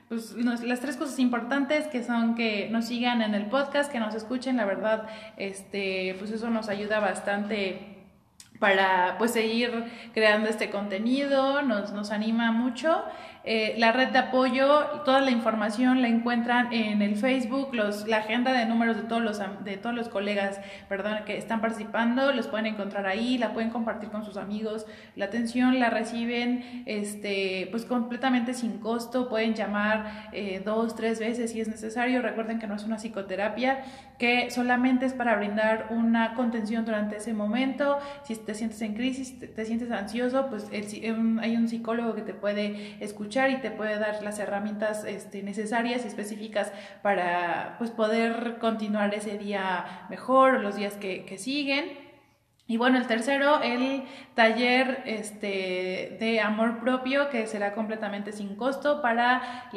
pues 0.09 0.35
las 0.35 0.81
tres 0.81 0.97
cosas 0.97 1.17
importantes 1.19 1.87
que 1.87 2.03
son 2.03 2.35
que 2.35 2.67
nos 2.69 2.87
sigan 2.87 3.21
en 3.21 3.33
el 3.35 3.45
podcast, 3.45 3.89
que 3.89 4.01
nos 4.01 4.15
escuchen, 4.15 4.57
la 4.57 4.65
verdad, 4.65 5.07
este, 5.37 6.13
pues 6.19 6.29
eso 6.29 6.49
nos 6.49 6.67
ayuda 6.67 6.99
bastante 6.99 8.01
para 8.59 9.15
pues 9.17 9.31
seguir 9.31 9.85
creando 10.13 10.47
este 10.47 10.69
contenido, 10.69 11.63
nos, 11.63 11.93
nos 11.93 12.11
anima 12.11 12.51
mucho 12.51 13.03
eh, 13.43 13.73
la 13.80 13.91
red 13.91 14.10
de 14.10 14.19
apoyo, 14.19 15.01
toda 15.04 15.19
la 15.19 15.32
información 15.32 16.04
la 16.04 16.08
encuentran 16.08 16.71
en 16.71 17.01
el 17.01 17.15
Facebook, 17.15 17.73
los, 17.73 18.08
la 18.08 18.17
agenda 18.17 18.54
de 18.54 18.67
números 18.67 18.97
de 18.97 19.04
todos 19.04 19.23
los, 19.23 19.41
de 19.63 19.77
todos 19.77 19.95
los 19.95 20.10
colegas 20.10 20.62
perdón, 20.88 21.19
que 21.25 21.38
están 21.38 21.60
participando, 21.60 22.32
los 22.34 22.47
pueden 22.47 22.67
encontrar 22.67 23.08
ahí, 23.08 23.39
la 23.39 23.54
pueden 23.54 23.71
compartir 23.71 24.10
con 24.10 24.23
sus 24.23 24.38
amigos. 24.38 24.86
La 25.15 25.25
atención 25.25 25.80
la 25.80 25.89
reciben 25.89 26.84
este, 26.86 27.67
pues 27.71 27.86
completamente 27.86 28.54
sin 28.54 28.77
costo, 28.77 29.27
pueden 29.27 29.56
llamar 29.56 30.30
eh, 30.34 30.62
dos, 30.63 30.95
tres 30.95 31.19
veces 31.19 31.51
si 31.51 31.62
es 31.62 31.67
necesario. 31.67 32.21
Recuerden 32.21 32.60
que 32.60 32.67
no 32.67 32.75
es 32.75 32.84
una 32.84 32.97
psicoterapia, 32.97 33.84
que 34.19 34.51
solamente 34.51 35.08
es 35.08 35.13
para 35.13 35.36
brindar 35.36 35.88
una 35.89 36.36
contención 36.36 36.86
durante 36.86 37.17
ese 37.17 37.34
momento. 37.34 37.97
Si 38.23 38.36
te 38.36 38.54
sientes 38.54 38.80
en 38.84 38.93
crisis, 38.93 39.39
te, 39.39 39.65
sientes 39.65 39.89
ansioso, 39.89 40.47
pues 40.47 40.67
hay 40.71 41.56
un 41.56 41.67
psicólogo 41.67 42.13
que 42.13 42.21
te 42.21 42.36
puede 42.36 43.04
escuchar 43.04 43.31
y 43.32 43.62
te 43.62 43.72
puede 43.72 43.98
dar 43.98 44.22
las 44.24 44.39
herramientas 44.39 45.06
este, 45.06 45.41
necesarias 45.41 46.04
y 46.04 46.08
específicas 46.10 46.72
para 47.02 47.76
pues, 47.78 47.89
poder 47.89 48.58
continuar 48.60 49.13
ese 49.15 49.38
día 49.38 50.06
mejor 50.10 50.60
los 50.60 50.76
días 50.76 50.96
que, 50.96 51.38
siguen. 51.38 51.86
Y 52.67 52.78
bueno, 52.78 52.98
el 52.98 53.08
tercero, 53.08 53.62
el 53.62 54.04
taller 54.36 55.02
este, 55.06 56.17
de 56.20 56.39
amor 56.41 56.80
propio, 56.80 57.30
que 57.30 57.48
será 57.48 57.74
completamente 57.74 58.32
sin 58.32 58.56
costo 58.56 59.02
para 59.02 59.70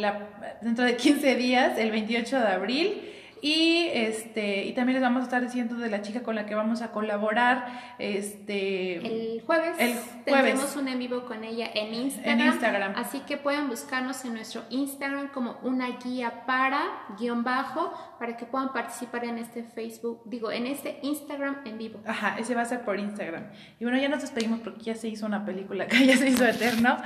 dentro 0.61 0.85
de 0.85 0.97
15 0.97 1.37
días, 1.37 1.79
el 1.79 1.91
28 1.91 2.41
de 2.41 2.47
abril. 2.47 3.11
Y, 3.41 3.89
este, 3.93 4.65
y 4.65 4.73
también 4.73 4.95
les 4.95 5.03
vamos 5.03 5.21
a 5.21 5.25
estar 5.25 5.43
diciendo 5.43 5.77
de 5.77 5.91
la 5.91 6.03
chica 6.03 6.23
con 6.23 6.35
la 6.35 6.47
que 6.47 6.55
vamos 6.55 6.83
a 6.83 6.93
colaborar. 6.93 7.67
Este, 7.99 8.97
el 8.97 9.43
jueves. 9.43 9.77
El 9.79 9.99
Tendremos 10.25 10.77
un 10.77 10.89
en 10.89 10.99
vivo 10.99 11.25
con 11.27 11.45
ella 11.45 11.69
en 11.75 11.95
Instagram. 11.95 12.41
En 12.41 12.47
Instagram. 12.47 12.93
Así 12.97 13.21
que 13.21 13.37
pueden 13.37 13.69
buscarnos 13.69 14.25
en 14.25 14.35
nuestro 14.35 14.63
Instagram 14.71 15.29
como 15.29 15.59
una 15.63 15.89
guía 15.99 16.45
para 16.47 16.83
guion 17.19 17.45
bajo 17.45 17.93
para 18.19 18.37
que 18.37 18.47
puedan 18.47 18.73
participar 18.73 19.25
en 19.25 19.39
este 19.39 19.63
Facebook, 19.63 20.23
digo, 20.25 20.51
en 20.51 20.67
este 20.67 20.99
Instagram 21.03 21.59
en 21.65 21.79
vivo. 21.79 22.01
Ajá, 22.07 22.37
ese 22.39 22.55
va 22.55 22.63
a 22.63 22.65
ser 22.65 22.83
por 22.83 22.99
Instagram. 22.99 23.45
Y 23.79 23.85
bueno, 23.85 23.99
ya 23.99 24.09
nos 24.09 24.23
despedimos 24.23 24.61
porque 24.61 24.83
ya 24.83 24.95
se 24.95 25.09
hizo 25.09 25.27
una 25.27 25.45
película 25.45 25.87
que 25.89 26.07
ya 26.07 26.17
se 26.17 26.29
hizo 26.29 26.47
eterno. 26.47 26.97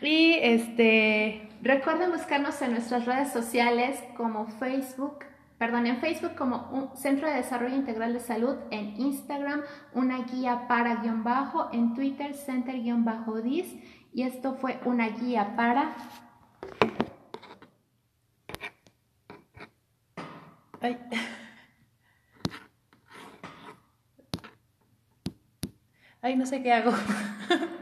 Y 0.00 0.34
este. 0.34 1.48
Recuerden 1.62 2.10
buscarnos 2.10 2.60
en 2.62 2.72
nuestras 2.72 3.06
redes 3.06 3.32
sociales 3.32 4.02
como 4.16 4.48
Facebook, 4.48 5.20
perdón, 5.62 5.86
en 5.86 5.98
Facebook 5.98 6.34
como 6.34 6.68
un 6.72 6.96
Centro 6.96 7.28
de 7.28 7.36
Desarrollo 7.36 7.76
Integral 7.76 8.12
de 8.12 8.18
Salud, 8.18 8.56
en 8.72 9.00
Instagram 9.00 9.62
una 9.94 10.24
guía 10.24 10.66
para 10.66 10.96
guion 10.96 11.22
bajo, 11.22 11.68
en 11.72 11.94
Twitter 11.94 12.34
Center 12.34 12.82
guion 12.82 13.04
bajo 13.04 13.40
DIS 13.40 13.72
y 14.12 14.22
esto 14.24 14.56
fue 14.56 14.80
una 14.84 15.10
guía 15.10 15.54
para... 15.54 15.94
Ay. 20.80 20.98
Ay, 26.22 26.34
no 26.34 26.44
sé 26.44 26.60
qué 26.60 26.72
hago. 26.72 26.90